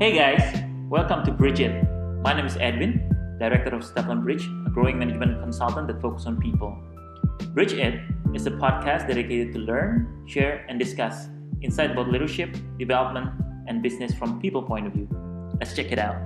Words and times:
Hey 0.00 0.10
guys, 0.12 0.42
welcome 0.90 1.24
to 1.24 1.30
Bridge 1.30 1.60
It. 1.60 1.86
My 2.20 2.34
name 2.34 2.46
is 2.46 2.56
Edwin, 2.56 2.98
Director 3.38 3.76
of 3.76 3.84
Stepland 3.84 4.24
Bridge, 4.24 4.44
a 4.66 4.70
growing 4.70 4.98
management 4.98 5.40
consultant 5.40 5.86
that 5.86 6.02
focuses 6.02 6.26
on 6.26 6.40
people. 6.40 6.76
Bridge 7.54 7.74
It 7.74 8.00
is 8.34 8.44
a 8.48 8.50
podcast 8.50 9.06
dedicated 9.06 9.52
to 9.54 9.60
learn, 9.60 10.26
share, 10.26 10.66
and 10.68 10.80
discuss 10.80 11.28
insight 11.62 11.92
about 11.92 12.10
leadership, 12.10 12.56
development, 12.76 13.30
and 13.68 13.84
business 13.84 14.12
from 14.12 14.40
people 14.40 14.64
point 14.64 14.88
of 14.88 14.92
view. 14.94 15.06
Let's 15.60 15.76
check 15.76 15.92
it 15.92 16.00
out. 16.00 16.18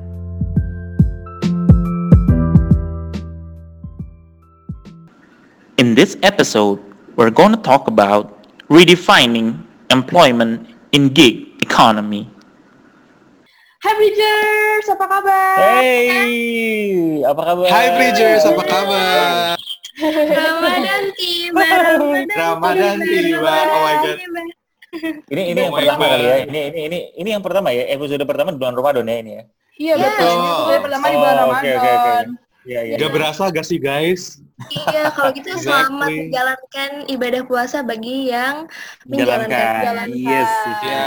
In 5.76 5.94
this 5.94 6.16
episode, 6.22 6.80
we're 7.16 7.28
going 7.28 7.52
to 7.52 7.60
talk 7.60 7.86
about 7.86 8.48
redefining 8.70 9.62
employment 9.90 10.70
in 10.92 11.10
gig 11.10 11.62
economy. 11.62 12.30
Hai 13.78 13.94
Bridgers, 13.94 14.86
apa 14.90 15.04
kabar? 15.06 15.54
Hey, 15.78 17.22
apa 17.22 17.42
kabar? 17.46 17.66
Hai 17.70 17.86
Bridgers, 17.94 18.42
apa 18.42 18.62
kabar? 18.66 19.54
Ramadan 20.02 21.02
tiba, 21.14 21.66
Ramadan 22.34 22.96
tiba, 23.06 23.54
oh 23.70 23.80
my 23.80 23.94
god. 24.02 24.18
Ini 25.30 25.42
ini 25.54 25.58
yang 25.62 25.70
Oh 25.70 25.78
pertama 25.78 26.00
God. 26.00 26.10
kali 26.10 26.24
ya. 26.26 26.36
Ini 26.42 26.60
ini 26.64 26.80
ini 26.90 26.98
ini 27.14 27.28
yang 27.30 27.44
pertama 27.44 27.68
ya. 27.70 27.86
Episode 27.86 28.24
pertama 28.24 28.50
di 28.50 28.58
bulan 28.58 28.74
Ramadan 28.74 29.06
ya 29.06 29.16
ini 29.20 29.30
ya. 29.30 29.42
Iya 29.78 29.94
betul. 29.94 30.10
Betul. 30.10 30.34
Ini 30.34 30.48
episode 30.50 30.80
pertama 30.82 31.04
di 31.06 31.16
bulan 31.16 31.28
Oh, 31.30 31.38
Ramadan. 31.38 31.54
oke, 31.54 31.68
oke, 31.70 31.90
oke. 31.92 32.12
Iya 32.68 32.80
iya. 32.82 32.94
Gak 32.98 33.10
berasa 33.14 33.42
gak 33.48 33.62
sih 33.64 33.78
guys? 33.78 34.22
Iya, 34.68 35.02
kalau 35.14 35.30
gitu 35.32 35.50
selamat 35.62 36.10
menjalankan 36.10 36.90
ibadah 37.06 37.42
puasa 37.46 37.78
bagi 37.80 38.26
yang 38.26 38.66
menjalankan. 39.06 39.46
Menjalankan. 39.46 39.84
Jalankan. 39.86 40.08
Yes. 40.18 40.50
Ya. 40.66 40.74
Iya. 40.82 41.06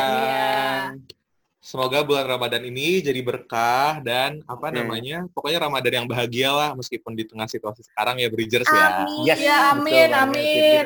Semoga 1.61 2.01
bulan 2.01 2.25
Ramadan 2.25 2.65
ini 2.65 3.05
jadi 3.05 3.21
berkah 3.21 4.01
dan 4.01 4.41
apa 4.49 4.73
Oke. 4.73 4.81
namanya? 4.81 5.29
Pokoknya 5.29 5.61
Ramadan 5.61 5.93
yang 6.01 6.07
bahagia 6.09 6.49
lah 6.49 6.69
meskipun 6.73 7.13
di 7.13 7.21
tengah 7.29 7.45
situasi 7.45 7.85
sekarang 7.85 8.17
ya 8.17 8.33
Bridgers 8.33 8.65
ya. 8.65 9.05
Amin. 9.05 9.29
Yes. 9.29 9.37
Iya, 9.37 9.59
betul 9.77 9.77
amin, 9.77 10.09
amin. 10.09 10.85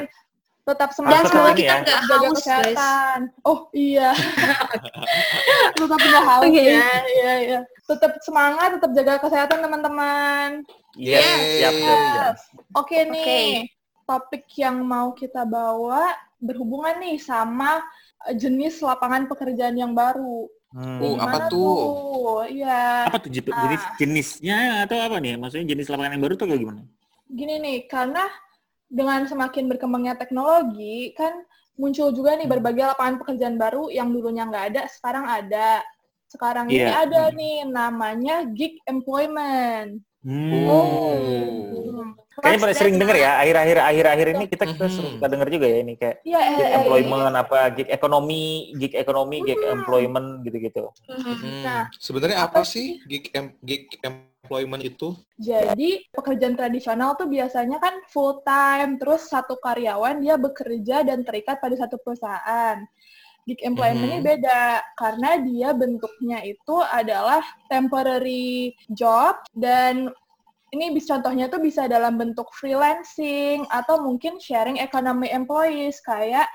Tetap 0.65 0.89
Dan 0.91 0.95
semangat 0.99 1.23
semoga 1.31 1.51
kita 1.55 1.63
ya. 1.63 1.75
nggak 1.79 1.99
jaga 2.03 2.15
haus, 2.19 2.27
guys. 2.27 2.41
kesehatan. 2.43 3.19
Oh 3.47 3.59
iya. 3.71 4.11
tetap 5.79 5.99
nggak 6.03 6.25
haus 6.27 6.43
Oke. 6.43 6.59
ya. 6.59 6.89
Iya, 7.07 7.33
iya. 7.39 7.59
Tetap 7.87 8.11
semangat, 8.19 8.69
tetap 8.75 8.91
jaga 8.91 9.13
kesehatan 9.23 9.57
teman-teman. 9.63 10.49
Yes. 10.99 11.23
Yes. 11.23 11.39
Siap, 11.55 11.73
siap, 11.79 11.99
siap. 12.03 12.35
Oke 12.75 12.97
nih, 13.07 13.71
topik 14.03 14.43
yang 14.59 14.83
mau 14.83 15.15
kita 15.15 15.47
bawa 15.47 16.11
berhubungan 16.43 16.99
nih 16.99 17.15
sama 17.15 17.79
jenis 18.35 18.83
lapangan 18.83 19.31
pekerjaan 19.31 19.79
yang 19.79 19.95
baru. 19.95 20.51
Hmm. 20.75 20.99
Oh, 20.99 21.15
apa 21.15 21.47
tuh? 21.47 22.43
Iya. 22.51 23.07
Apa 23.07 23.17
tuh 23.23 23.31
jenis, 23.31 23.55
Ah. 23.55 23.63
jenis 23.63 23.83
jenisnya 23.95 24.57
atau 24.83 24.99
apa 24.99 25.23
nih? 25.23 25.39
Maksudnya 25.39 25.71
jenis 25.71 25.87
lapangan 25.87 26.19
yang 26.19 26.23
baru 26.27 26.33
tuh 26.35 26.47
kayak 26.51 26.61
gimana? 26.67 26.81
Gini 27.31 27.55
nih, 27.63 27.77
karena 27.87 28.27
dengan 28.91 29.23
semakin 29.23 29.71
berkembangnya 29.71 30.19
teknologi, 30.19 31.15
kan 31.15 31.31
muncul 31.79 32.11
juga 32.11 32.35
nih 32.35 32.47
berbagai 32.47 32.91
lapangan 32.91 33.23
pekerjaan 33.23 33.55
baru 33.55 33.87
yang 33.87 34.11
dulunya 34.11 34.43
nggak 34.43 34.65
ada, 34.75 34.81
sekarang 34.91 35.23
ada. 35.23 35.79
Sekarang 36.27 36.67
ini 36.67 36.83
Iya. 36.83 37.07
ada 37.07 37.23
nih, 37.31 37.63
namanya 37.71 38.43
gig 38.51 38.75
employment. 38.83 40.03
Hmm. 40.25 40.65
Oh. 40.65 41.13
Hmm. 41.85 42.17
Kayaknya 42.35 42.59
pada 42.67 42.73
sering 42.75 42.97
denger 42.99 43.17
ya, 43.21 43.31
akhir-akhir 43.39 43.77
akhir-akhir 43.79 44.27
ini 44.35 44.45
kita 44.51 44.63
kita 44.75 44.85
sering 44.91 45.17
suka 45.17 45.27
denger 45.31 45.47
juga 45.55 45.65
ya 45.71 45.77
ini 45.85 45.93
kayak 45.95 46.15
Iya, 46.25 46.39
eh, 46.41 46.51
gig 46.51 46.65
eh, 46.65 46.75
employment 46.81 47.35
apa 47.37 47.57
gig 47.71 47.89
ekonomi, 47.93 48.45
gig 48.75 48.93
ekonomi, 48.97 49.37
gig 49.45 49.61
Hmm. 49.61 49.73
employment 49.79 50.27
gitu-gitu. 50.43 50.83
Mhm. 51.07 51.33
Hmm. 51.39 51.63
Nah, 51.63 51.83
Sebenarnya 51.95 52.37
apa 52.43 52.59
apa 52.59 52.67
sih 52.67 52.99
gig 53.07 53.31
em- 53.31 53.55
gig 53.63 53.87
employment 54.03 54.83
itu? 54.83 55.15
Jadi 55.39 56.05
pekerjaan 56.11 56.53
tradisional 56.53 57.15
tuh 57.15 57.25
biasanya 57.31 57.77
kan 57.79 58.03
full 58.11 58.43
time, 58.43 58.99
terus 58.99 59.31
satu 59.31 59.55
karyawan 59.57 60.19
dia 60.19 60.35
bekerja 60.35 61.01
dan 61.07 61.23
terikat 61.23 61.57
pada 61.61 61.73
satu 61.79 62.01
perusahaan. 62.01 62.83
Gig 63.45 63.61
employment 63.61 64.09
ini 64.09 64.17
Mhm. 64.19 64.25
beda 64.25 64.61
karena 64.97 65.29
dia 65.37 65.69
bentuknya 65.71 66.41
itu 66.41 66.75
adalah 66.81 67.45
temporary 67.69 68.73
job 68.89 69.37
dan 69.53 70.09
ini 70.73 70.91
bisa 70.91 71.21
contohnya 71.21 71.45
tuh 71.47 71.61
bisa 71.61 71.85
dalam 71.85 72.17
bentuk 72.17 72.49
freelancing 72.57 73.63
atau 73.69 74.01
mungkin 74.01 74.41
sharing 74.41 74.81
economy 74.81 75.29
employees 75.29 76.01
kayak 76.01 76.49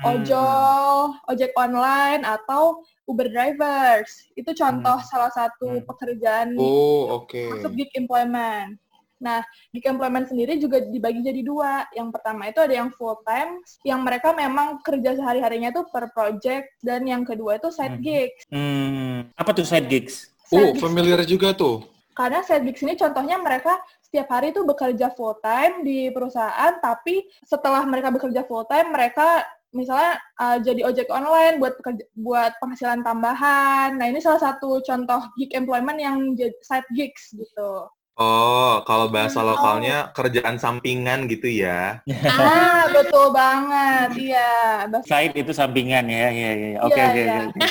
Hmm. 0.00 0.16
ojol, 0.16 1.12
ojek 1.28 1.52
online 1.60 2.24
atau 2.24 2.80
Uber 3.04 3.28
drivers. 3.28 4.32
Itu 4.32 4.56
contoh 4.56 4.96
salah 5.04 5.28
satu 5.28 5.76
Hmm. 5.76 5.84
pekerjaan 5.84 6.56
Oh, 6.56 7.20
oke. 7.20 7.36
masuk 7.36 7.76
gig 7.76 7.92
employment. 7.92 8.80
Nah, 9.20 9.44
gig 9.70 9.84
employment 9.84 10.26
sendiri 10.26 10.56
juga 10.56 10.80
dibagi 10.80 11.20
jadi 11.20 11.44
dua. 11.44 11.84
Yang 11.92 12.08
pertama 12.16 12.48
itu 12.48 12.58
ada 12.58 12.72
yang 12.72 12.88
full 12.96 13.20
time, 13.22 13.60
yang 13.84 14.00
mereka 14.00 14.32
memang 14.32 14.80
kerja 14.80 15.14
sehari-harinya 15.14 15.70
itu 15.70 15.84
per 15.92 16.08
project, 16.10 16.72
dan 16.80 17.04
yang 17.04 17.22
kedua 17.22 17.60
itu 17.60 17.68
side 17.68 18.00
Mhm. 18.00 18.02
gigs. 18.02 18.42
Hmm. 18.48 19.16
Apa 19.36 19.50
tuh 19.52 19.68
side 19.68 19.86
gigs? 19.86 20.32
Oh, 20.50 20.58
Side 20.58 20.74
gigs, 20.74 20.82
familiar 20.82 21.20
juga 21.22 21.52
tuh. 21.54 21.84
karena 22.10 22.44
side 22.44 22.66
gigs 22.66 22.82
ini 22.82 22.98
contohnya 22.98 23.40
mereka 23.40 23.80
setiap 24.04 24.28
hari 24.28 24.50
itu 24.52 24.60
bekerja 24.60 25.08
full 25.14 25.38
time 25.40 25.80
di 25.80 26.10
perusahaan, 26.10 26.76
tapi 26.82 27.22
setelah 27.46 27.80
mereka 27.86 28.12
bekerja 28.12 28.44
full 28.44 28.66
time, 28.66 28.92
mereka 28.92 29.40
misalnya 29.70 30.18
uh, 30.36 30.58
jadi 30.58 30.82
ojek 30.84 31.08
online 31.08 31.62
buat 31.62 31.78
pekerja, 31.78 32.02
buat 32.18 32.52
penghasilan 32.58 33.00
tambahan. 33.00 33.94
Nah, 33.96 34.10
ini 34.10 34.18
salah 34.18 34.42
satu 34.42 34.82
contoh 34.82 35.22
gig 35.38 35.54
employment 35.54 35.96
yang 35.96 36.16
jadi 36.34 36.52
side 36.60 36.88
gigs 36.92 37.30
gitu. 37.32 37.86
Oh, 38.20 38.84
kalau 38.84 39.08
bahasa 39.08 39.40
lokalnya 39.40 40.12
kerjaan 40.12 40.60
sampingan 40.60 41.24
gitu 41.24 41.48
ya. 41.48 42.04
Ah, 42.28 42.84
betul 42.92 43.32
banget. 43.32 44.12
Iya. 44.12 44.52
Bahasa- 44.92 45.08
Side 45.08 45.34
itu 45.40 45.52
sampingan 45.56 46.04
ya, 46.04 46.28
ya, 46.28 46.50
ya. 46.52 46.70
Oke, 46.84 46.94
Iya, 46.94 47.04
oke, 47.08 47.18
iya. 47.18 47.38
oke. 47.48 47.60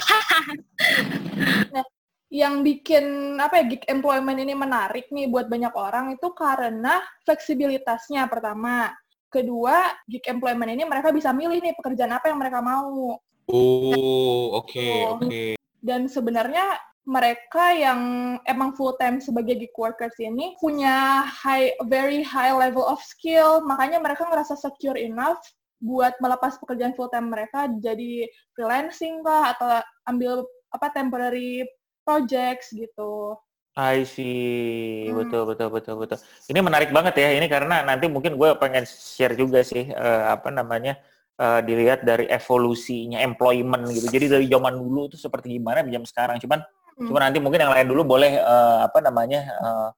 Yang 2.29 2.53
bikin 2.61 3.05
apa 3.37 3.57
ya 3.57 3.63
gig 3.69 3.83
employment 3.85 4.37
ini 4.37 4.53
menarik 4.53 5.09
nih 5.09 5.25
buat 5.25 5.45
banyak 5.45 5.73
orang 5.73 6.13
itu 6.13 6.27
karena 6.33 7.01
fleksibilitasnya 7.25 8.25
pertama. 8.25 8.89
Kedua, 9.29 9.85
gig 10.05 10.25
employment 10.25 10.69
ini 10.73 10.83
mereka 10.83 11.09
bisa 11.09 11.29
milih 11.29 11.61
nih 11.61 11.73
pekerjaan 11.77 12.09
apa 12.09 12.29
yang 12.29 12.41
mereka 12.41 12.61
mau. 12.61 13.17
Oh, 13.45 14.45
oke, 14.57 14.81
Oh. 14.81 15.21
oke. 15.21 15.57
Dan 15.77 16.05
sebenarnya 16.05 16.77
mereka 17.09 17.73
yang 17.73 18.01
emang 18.45 18.77
full 18.77 18.93
time 19.01 19.17
sebagai 19.17 19.57
gig 19.57 19.73
workers 19.73 20.13
ini 20.21 20.53
punya 20.61 21.25
high 21.25 21.73
very 21.89 22.21
high 22.21 22.53
level 22.53 22.85
of 22.85 23.01
skill, 23.01 23.65
makanya 23.65 23.97
mereka 23.97 24.29
ngerasa 24.29 24.53
secure 24.53 24.93
enough 24.93 25.41
buat 25.81 26.13
melepas 26.21 26.61
pekerjaan 26.61 26.93
full 26.93 27.09
time 27.09 27.33
mereka 27.33 27.65
jadi 27.81 28.29
freelancing 28.53 29.25
kah 29.25 29.57
atau 29.57 29.81
ambil 30.05 30.45
apa 30.69 30.93
temporary 30.93 31.65
projects 32.05 32.69
gitu. 32.77 33.33
I 33.79 34.03
see, 34.03 35.07
Hmm. 35.07 35.23
betul, 35.23 35.43
betul, 35.47 35.69
betul, 35.71 35.95
betul. 35.97 36.17
Ini 36.51 36.59
menarik 36.59 36.91
banget 36.91 37.15
ya, 37.15 37.31
ini 37.31 37.47
karena 37.47 37.79
nanti 37.81 38.11
mungkin 38.11 38.35
gue 38.35 38.49
pengen 38.59 38.83
share 38.83 39.39
juga 39.39 39.63
sih, 39.63 39.87
eh, 39.87 40.23
apa 40.29 40.51
namanya, 40.51 40.99
eh, 41.39 41.61
dilihat 41.63 42.03
dari 42.03 42.27
evolusinya 42.27 43.23
employment 43.23 43.87
gitu. 43.95 44.11
Jadi 44.11 44.25
dari 44.27 44.45
zaman 44.51 44.75
dulu 44.75 45.07
itu 45.07 45.15
seperti 45.15 45.55
gimana 45.55 45.85
jam 45.87 46.03
sekarang. 46.03 46.43
Cuman, 46.43 46.59
Hmm. 46.99 47.07
cuman 47.07 47.31
nanti 47.31 47.39
mungkin 47.39 47.63
yang 47.63 47.71
lain 47.71 47.87
dulu 47.87 48.03
boleh 48.03 48.43
eh, 48.43 48.79
apa 48.83 48.99
namanya 48.99 49.41
eh, 49.47 49.89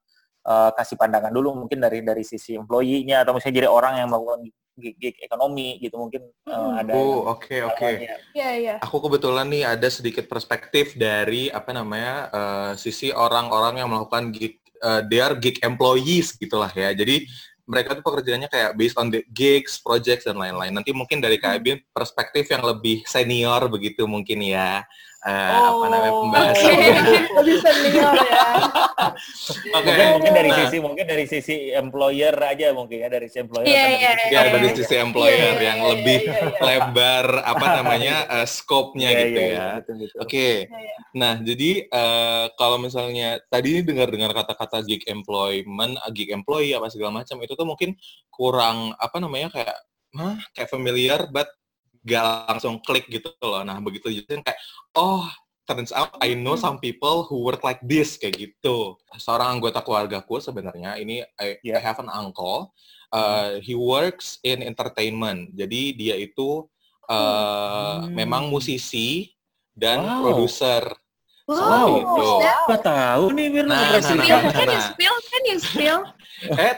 eh, 0.46 0.70
kasih 0.78 0.94
pandangan 0.94 1.34
dulu 1.34 1.66
mungkin 1.66 1.82
dari 1.82 1.98
dari 2.06 2.22
sisi 2.22 2.54
employee-nya 2.54 3.26
atau 3.26 3.34
misalnya 3.34 3.66
jadi 3.66 3.68
orang 3.68 3.98
yang 3.98 4.08
melakukan 4.08 4.46
gig, 4.78 4.94
gig 4.96 5.16
ekonomi 5.20 5.76
gitu 5.82 5.96
eh, 5.98 6.22
Hmm. 6.48 6.78
ada. 6.78 6.92
Oh, 6.96 7.28
oke, 7.32 7.56
oke. 7.68 7.90
Iya, 8.32 8.50
iya. 8.56 8.74
Aku 8.80 9.02
kebetulan 9.04 9.48
nih 9.48 9.64
ada 9.66 9.88
sedikit 9.88 10.26
perspektif 10.28 10.96
dari 10.96 11.52
apa 11.52 11.70
namanya 11.74 12.14
eh, 12.32 12.72
sisi 12.80 13.12
orang-orang 13.12 13.82
yang 13.82 13.88
melakukan 13.92 14.32
gig, 14.32 14.62
eh, 14.62 15.00
they 15.10 15.20
are 15.20 15.36
gig 15.36 15.60
employees 15.60 16.34
gitulah 16.36 16.70
ya. 16.72 16.94
Jadi 16.94 17.28
mereka 17.62 17.94
tuh 17.94 18.04
pekerjaannya 18.04 18.50
kayak 18.50 18.70
based 18.74 18.98
on 18.98 19.08
the 19.08 19.22
gigs, 19.30 19.78
projects 19.78 20.26
dan 20.26 20.34
lain-lain. 20.36 20.74
Nanti 20.74 20.90
mungkin 20.90 21.22
dari 21.22 21.38
Kak 21.38 21.62
Ebin 21.62 21.78
perspektif 21.94 22.50
yang 22.50 22.66
lebih 22.66 23.06
senior 23.06 23.70
begitu 23.70 24.04
mungkin 24.08 24.42
ya. 24.42 24.82
Eh, 25.22 25.30
apa 25.54 25.86
namanya 25.86 26.10
Oh, 26.10 26.26
pembahasannya. 26.26 26.94
Lebih 27.38 27.56
senior 27.62 28.10
ya. 28.26 28.42
Oke. 29.70 29.86
Mungkin 29.86 30.06
mungkin 30.18 30.32
dari 30.34 30.50
Nah, 30.50 30.58
sisi 30.66 30.76
mungkin 30.82 31.04
dari 31.06 31.24
sisi 31.30 31.56
employer 31.70 32.34
aja 32.34 32.74
mungkin 32.74 33.06
ya 33.06 33.08
dari 33.08 33.30
sisi 33.30 33.38
employer. 33.46 33.70
Iya, 33.70 33.82
dari 33.86 33.94
iya, 33.94 34.10
sisi 34.18 34.26
Ya 34.34 34.38
orang 34.42 34.52
dari 34.58 34.68
sisi 34.74 34.94
employer 34.98 35.54
Iya, 35.54 35.62
yang 35.62 35.78
iya, 35.78 35.88
lebih 35.94 36.20
iya, 36.26 36.34
iya. 36.42 36.58
lebar 36.58 37.26
apa 37.38 37.66
namanya 37.78 38.16
eh, 38.42 38.46
scope-nya 38.50 39.08
Iya, 39.14 39.20
gitu 39.22 39.38
iya, 39.38 39.46
ya. 39.46 39.54
iya, 39.54 39.66
betul, 39.78 39.94
betul. 40.02 40.18
Oke. 40.26 40.48
Iya, 40.66 40.78
iya. 40.82 40.96
Nah, 41.14 41.34
jadi 41.38 41.70
eh, 41.86 42.44
kalau 42.58 42.76
misalnya 42.82 43.28
tadi 43.46 43.68
ini 43.78 43.82
dengar-dengar 43.86 44.30
kata-kata 44.34 44.82
gig 44.82 45.06
employment, 45.06 46.02
ah, 46.02 46.10
gig 46.10 46.34
employee 46.34 46.74
apa 46.74 46.90
segala 46.90 47.22
macam 47.22 47.38
itu 47.38 47.54
tuh 47.54 47.62
mungkin 47.62 47.94
kurang 48.26 48.90
apa 48.98 49.22
namanya 49.22 49.54
kayak 49.54 49.76
hah, 50.18 50.34
kayak 50.50 50.66
familiar 50.66 51.30
but 51.30 51.46
gak 52.02 52.22
langsung 52.50 52.82
klik 52.82 53.06
gitu 53.06 53.30
loh. 53.38 53.62
Nah, 53.62 53.78
begitu 53.78 54.10
jadi 54.10 54.42
kayak 54.42 54.58
oh, 54.98 55.26
turns 55.62 55.94
out 55.94 56.18
I 56.18 56.34
know 56.34 56.58
some 56.58 56.82
people 56.82 57.22
who 57.30 57.46
work 57.46 57.62
like 57.62 57.78
this 57.86 58.18
kayak 58.18 58.34
gitu. 58.36 58.98
Seorang 59.16 59.58
anggota 59.58 59.78
keluargaku 59.80 60.42
sebenarnya 60.42 60.98
ini 60.98 61.22
I, 61.38 61.62
Yeah. 61.62 61.78
I 61.78 61.82
have 61.82 62.02
an 62.02 62.10
uncle. 62.10 62.74
Uh, 63.12 63.60
he 63.60 63.76
works 63.76 64.40
in 64.40 64.64
entertainment. 64.64 65.52
Jadi 65.52 65.92
dia 65.92 66.16
itu 66.16 66.64
uh, 67.06 68.08
Hmm. 68.08 68.16
memang 68.16 68.48
musisi 68.48 69.36
dan 69.76 70.00
Wow. 70.00 70.20
produser. 70.24 70.82
Wow, 71.42 71.90
itu. 71.98 72.28
that? 72.40 72.64
Gak 72.70 72.82
tahu 72.86 73.24
nih 73.34 73.46
Mirna 73.50 73.74
Nah, 73.74 73.82
nah, 73.98 74.14
nah, 74.14 74.14
nah, 74.14 74.52
can 74.54 74.68
you 74.70 74.78
nah. 74.78 74.90
Can 75.42 75.58
you 75.58 75.58
spill? 75.58 76.00
Eh, 76.42 76.74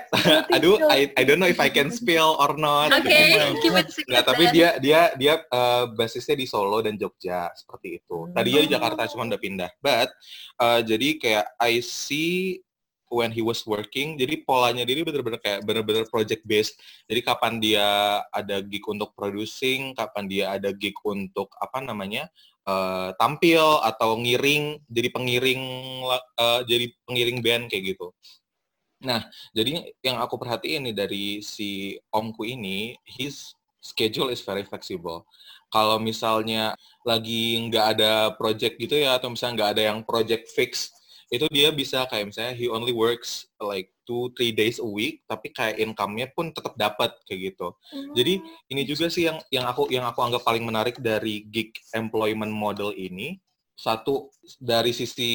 aduh, 0.52 0.76
I, 0.92 1.08
I 1.16 1.24
don't 1.24 1.40
know 1.40 1.48
if 1.48 1.56
I 1.56 1.72
can 1.72 1.88
spill 1.88 2.36
or 2.36 2.52
not. 2.52 2.92
Oke, 3.00 3.16
keep 3.64 3.72
it 3.72 3.88
secret. 3.88 4.12
Nggak, 4.12 4.24
tapi 4.28 4.44
dia 4.52 4.76
dia 4.76 5.00
dia 5.16 5.40
uh, 5.48 5.88
basisnya 5.88 6.36
di 6.36 6.44
Solo 6.44 6.84
dan 6.84 7.00
Jogja 7.00 7.48
seperti 7.56 7.96
itu. 7.96 8.28
Tadinya 8.36 8.60
di 8.60 8.68
Hmm. 8.68 8.76
Jakarta 8.76 9.08
cuma 9.08 9.24
udah 9.24 9.40
pindah. 9.40 9.72
But 9.80 10.12
uh, 10.60 10.84
jadi 10.84 11.16
kayak 11.16 11.46
I 11.56 11.80
see 11.80 12.60
when 13.08 13.32
he 13.32 13.40
was 13.40 13.64
working, 13.64 14.20
jadi 14.20 14.44
polanya 14.44 14.84
dia 14.84 15.00
bener-bener 15.00 15.40
kayak 15.40 15.64
bener-bener 15.64 16.04
project 16.12 16.44
based. 16.44 16.76
Jadi 17.08 17.24
kapan 17.24 17.56
dia 17.56 18.20
ada 18.36 18.60
gig 18.60 18.84
untuk 18.84 19.16
producing, 19.16 19.96
kapan 19.96 20.28
dia 20.28 20.44
ada 20.60 20.76
gig 20.76 20.92
untuk 21.08 21.48
apa 21.56 21.80
namanya 21.80 22.28
uh, 22.68 23.16
tampil 23.16 23.80
atau 23.80 24.20
ngiring, 24.20 24.76
jadi 24.92 25.08
pengiring 25.08 25.62
uh, 26.36 26.60
jadi 26.68 26.92
pengiring 27.08 27.38
band 27.40 27.64
kayak 27.72 27.96
gitu. 27.96 28.12
Nah, 29.04 29.28
jadi 29.52 29.94
yang 30.00 30.16
aku 30.18 30.40
perhatiin 30.40 30.88
nih 30.90 30.96
dari 30.96 31.24
si 31.44 32.00
omku 32.08 32.48
ini, 32.48 32.96
his 33.04 33.52
schedule 33.84 34.32
is 34.32 34.40
very 34.40 34.64
flexible. 34.64 35.28
Kalau 35.68 36.00
misalnya 36.00 36.72
lagi 37.04 37.60
nggak 37.68 37.86
ada 37.98 38.32
project 38.32 38.80
gitu 38.80 38.96
ya, 38.96 39.20
atau 39.20 39.28
misalnya 39.28 39.54
nggak 39.60 39.70
ada 39.76 39.82
yang 39.92 39.98
project 40.02 40.48
fix, 40.56 40.88
itu 41.28 41.44
dia 41.52 41.68
bisa 41.74 42.08
kayak 42.08 42.32
misalnya 42.32 42.54
he 42.56 42.70
only 42.70 42.94
works 42.94 43.44
like 43.60 43.92
two 44.08 44.30
three 44.38 44.54
days 44.54 44.80
a 44.80 44.86
week, 44.86 45.20
tapi 45.28 45.52
kayak 45.52 45.80
income-nya 45.82 46.30
pun 46.32 46.52
tetap 46.54 46.72
dapat 46.78 47.12
kayak 47.28 47.52
gitu. 47.52 47.76
Jadi 48.16 48.40
ini 48.70 48.82
juga 48.88 49.10
sih 49.12 49.28
yang 49.28 49.36
yang 49.52 49.66
aku 49.68 49.90
yang 49.92 50.06
aku 50.08 50.20
anggap 50.24 50.46
paling 50.46 50.64
menarik 50.64 50.96
dari 51.02 51.44
gig 51.48 51.76
employment 51.92 52.52
model 52.52 52.94
ini. 52.96 53.36
Satu 53.74 54.30
dari 54.62 54.94
sisi 54.94 55.32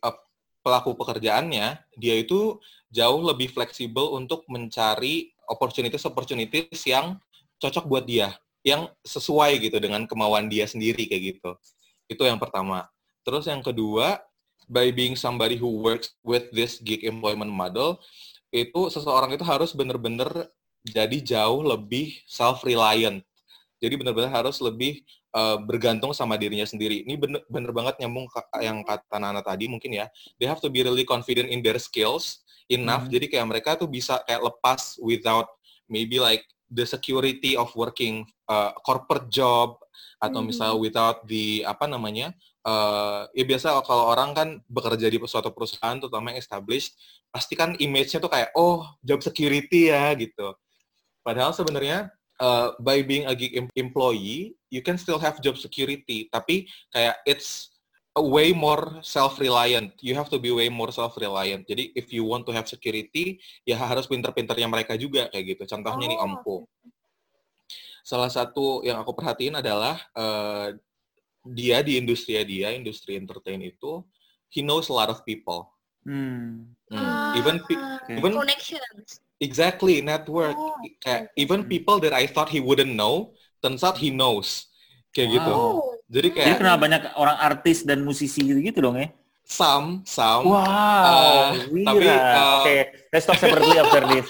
uh, 0.00 0.16
pelaku 0.64 0.96
pekerjaannya, 0.96 1.76
dia 2.00 2.14
itu 2.16 2.56
jauh 2.88 3.20
lebih 3.20 3.52
fleksibel 3.52 4.16
untuk 4.16 4.44
mencari 4.48 5.32
opportunities-opportunities 5.48 6.82
yang 6.88 7.20
cocok 7.60 7.84
buat 7.88 8.04
dia, 8.04 8.32
yang 8.64 8.88
sesuai 9.04 9.60
gitu 9.60 9.76
dengan 9.80 10.04
kemauan 10.08 10.48
dia 10.48 10.64
sendiri 10.64 11.04
kayak 11.08 11.22
gitu. 11.36 11.50
Itu 12.08 12.24
yang 12.24 12.40
pertama. 12.40 12.88
Terus 13.24 13.44
yang 13.44 13.60
kedua, 13.60 14.24
by 14.68 14.88
being 14.92 15.16
somebody 15.16 15.56
who 15.60 15.68
works 15.80 16.16
with 16.24 16.48
this 16.52 16.80
gig 16.80 17.04
employment 17.04 17.52
model, 17.52 18.00
itu 18.48 18.88
seseorang 18.88 19.36
itu 19.36 19.44
harus 19.44 19.76
benar-benar 19.76 20.48
jadi 20.88 21.20
jauh 21.20 21.60
lebih 21.60 22.16
self-reliant. 22.24 23.20
Jadi 23.78 23.94
benar-benar 23.94 24.30
harus 24.42 24.58
lebih 24.58 25.06
uh, 25.34 25.58
bergantung 25.62 26.10
sama 26.10 26.34
dirinya 26.34 26.66
sendiri. 26.66 27.06
Ini 27.06 27.14
bener, 27.14 27.42
bener 27.46 27.70
banget 27.70 27.94
nyambung 28.02 28.26
yang 28.58 28.82
kata 28.82 29.16
Nana 29.22 29.40
tadi 29.40 29.70
mungkin 29.70 29.94
ya. 29.94 30.06
They 30.42 30.50
have 30.50 30.58
to 30.62 30.70
be 30.70 30.82
really 30.82 31.06
confident 31.06 31.48
in 31.48 31.62
their 31.62 31.78
skills 31.78 32.42
enough. 32.66 33.06
Hmm. 33.06 33.12
Jadi 33.14 33.26
kayak 33.30 33.46
mereka 33.46 33.70
tuh 33.78 33.86
bisa 33.86 34.20
kayak 34.26 34.42
lepas 34.42 34.98
without 35.00 35.48
maybe 35.86 36.20
like 36.20 36.44
the 36.68 36.84
security 36.84 37.56
of 37.56 37.72
working 37.72 38.28
uh, 38.50 38.76
corporate 38.84 39.32
job 39.32 39.80
atau 40.20 40.44
Hmm. 40.44 40.50
misalnya 40.52 40.76
without 40.76 41.24
the 41.26 41.64
apa 41.64 41.88
namanya 41.88 42.34
uh, 42.66 43.24
ya 43.32 43.44
biasa 43.48 43.80
kalau 43.86 44.12
orang 44.12 44.30
kan 44.36 44.48
bekerja 44.68 45.08
di 45.08 45.18
suatu 45.24 45.50
perusahaan 45.50 45.96
terutama 45.96 46.34
yang 46.34 46.38
established 46.38 46.94
pasti 47.32 47.56
kan 47.56 47.74
image-nya 47.80 48.20
tuh 48.20 48.30
kayak 48.30 48.52
oh 48.54 48.84
job 49.00 49.24
security 49.24 49.90
ya 49.90 50.12
gitu. 50.16 50.54
Padahal 51.24 51.52
sebenarnya 51.52 52.08
uh, 52.40 52.74
by 52.78 53.02
being 53.02 53.26
a 53.26 53.34
gig 53.34 53.54
em- 53.54 53.70
employee, 53.74 54.54
you 54.70 54.82
can 54.82 54.98
still 54.98 55.18
have 55.18 55.38
job 55.42 55.58
security, 55.58 56.26
tapi 56.30 56.66
kayak 56.90 57.18
it's 57.26 57.70
a 58.18 58.22
way 58.22 58.50
more 58.50 58.98
self-reliant. 59.02 59.94
You 60.02 60.18
have 60.18 60.26
to 60.34 60.42
be 60.42 60.50
way 60.50 60.66
more 60.66 60.90
self-reliant. 60.90 61.70
Jadi 61.70 61.94
if 61.94 62.10
you 62.10 62.26
want 62.26 62.46
to 62.50 62.52
have 62.54 62.66
security, 62.66 63.38
ya 63.62 63.78
harus 63.78 64.10
pinter-pinternya 64.10 64.66
mereka 64.66 64.98
juga 64.98 65.30
kayak 65.30 65.54
gitu. 65.54 65.62
Contohnya 65.70 66.06
nih 66.10 66.18
Oh, 66.18 66.26
Omku. 66.26 66.56
Salah 68.02 68.32
satu 68.32 68.80
yang 68.82 68.98
aku 69.04 69.12
perhatiin 69.12 69.60
adalah 69.60 70.00
uh, 70.16 70.72
dia 71.44 71.84
di 71.84 72.00
industri 72.00 72.40
dia, 72.42 72.72
industri 72.72 73.20
entertain 73.20 73.60
itu, 73.60 74.02
he 74.48 74.64
knows 74.64 74.88
a 74.88 74.94
lot 74.96 75.12
of 75.12 75.22
people. 75.28 75.68
Hmm. 76.08 76.72
Hmm. 76.88 77.36
Even 77.36 77.60
pe- 77.68 77.76
Ah, 77.76 78.00
even 78.08 78.32
connections. 78.32 79.20
Exactly, 79.38 80.02
network. 80.02 80.58
Oh, 80.58 80.74
Kayak 80.98 81.30
even 81.38 81.66
people 81.70 82.02
that 82.02 82.10
I 82.10 82.26
thought 82.26 82.50
he 82.50 82.58
wouldn't 82.58 82.90
know, 82.94 83.34
turns 83.62 83.86
out 83.86 83.98
he 83.98 84.10
knows. 84.10 84.66
Kayak 85.14 85.38
gitu. 85.42 85.52
Wow. 85.54 85.62
Oh, 85.62 85.94
Jadi 86.08 86.28
Jadi 86.32 86.36
kayak 86.40 86.56
kenal 86.58 86.76
banyak 86.80 87.02
orang 87.14 87.36
artis 87.38 87.84
dan 87.86 88.02
musisi 88.02 88.40
gitu-gitu 88.42 88.80
dong 88.82 88.98
ya? 88.98 89.08
some, 89.48 90.04
some. 90.04 90.44
Wow, 90.44 90.60
Uh, 90.60 91.48
Wira. 91.72 91.88
tapi, 91.88 92.04
uh, 92.04 92.56
Oke, 92.60 92.76
let's 93.08 93.24
talk 93.24 93.40
separately 93.40 93.76
after 93.80 94.04
this. 94.04 94.26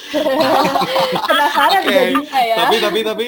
penasaran 1.27 1.81
Oke, 1.83 1.91
jadinya 1.91 2.41
ya. 2.41 2.57
Tapi 2.63 2.77
tapi 2.79 3.01
tapi 3.03 3.27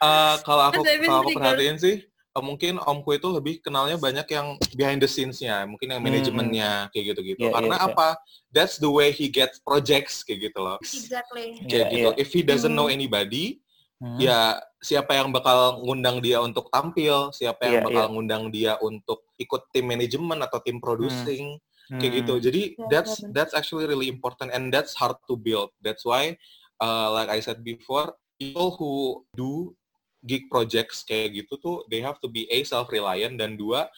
uh, 0.00 0.34
kalau 0.42 0.62
aku 0.72 0.80
kalau 0.80 1.18
aku 1.20 1.30
perhatiin 1.36 1.76
sih, 1.76 2.00
mungkin 2.40 2.76
omku 2.76 3.16
itu 3.16 3.28
lebih 3.30 3.60
kenalnya 3.62 3.96
banyak 3.96 4.26
yang 4.28 4.58
behind 4.74 5.00
the 5.00 5.08
scenes-nya, 5.08 5.64
mungkin 5.64 5.92
yang 5.92 6.00
Hmm. 6.02 6.08
manajemennya 6.12 6.70
kayak 6.92 7.04
gitu-gitu. 7.14 7.46
Iya, 7.48 7.52
Karena 7.54 7.76
iya, 7.76 7.84
iya. 7.86 7.92
apa? 7.94 8.08
That's 8.50 8.76
the 8.76 8.90
way 8.90 9.14
he 9.14 9.30
gets 9.30 9.62
projects 9.62 10.26
kayak 10.26 10.50
gitu 10.50 10.58
loh. 10.60 10.76
Exactly. 10.82 11.60
Kayak 11.64 11.70
Iya, 11.70 11.84
gitu. 11.92 12.08
iya. 12.12 12.20
If 12.20 12.28
he 12.34 12.42
doesn't 12.42 12.74
know 12.74 12.90
Hmm. 12.90 12.96
anybody, 12.98 13.60
Hmm. 14.00 14.16
ya 14.16 14.56
siapa 14.80 15.12
yang 15.12 15.28
bakal 15.28 15.84
ngundang 15.84 16.24
dia 16.24 16.40
untuk 16.40 16.72
tampil, 16.72 17.30
siapa 17.30 17.68
yang 17.68 17.74
Iya, 17.80 17.86
bakal 17.86 18.04
iya. 18.08 18.12
ngundang 18.12 18.44
dia 18.48 18.72
untuk 18.80 19.28
ikut 19.36 19.68
tim 19.70 19.84
manajemen 19.86 20.40
atau 20.40 20.58
tim 20.64 20.80
producing 20.80 21.60
kayak 21.90 22.22
gitu. 22.22 22.34
Hmm. 22.38 22.44
Jadi 22.48 22.62
Iya, 22.78 22.86
that's 22.88 23.18
benar. 23.20 23.32
that's 23.34 23.52
actually 23.52 23.84
really 23.84 24.06
important 24.08 24.48
and 24.54 24.70
that's 24.72 24.96
hard 24.96 25.18
to 25.28 25.34
build. 25.36 25.68
That's 25.82 26.06
why 26.06 26.38
uh, 26.80 27.12
like 27.12 27.28
I 27.28 27.44
said 27.44 27.60
before, 27.60 28.16
people 28.40 28.72
who 28.72 28.92
do 29.36 29.76
gig 30.20 30.46
projects 30.46 31.02
kayak 31.02 31.32
gitu 31.44 31.56
tuh 31.56 31.76
they 31.88 32.00
have 32.00 32.20
to 32.20 32.28
be 32.28 32.44
a 32.52 32.60
self 32.62 32.88
reliant 32.88 33.40
dan 33.40 33.56
dua 33.56 33.88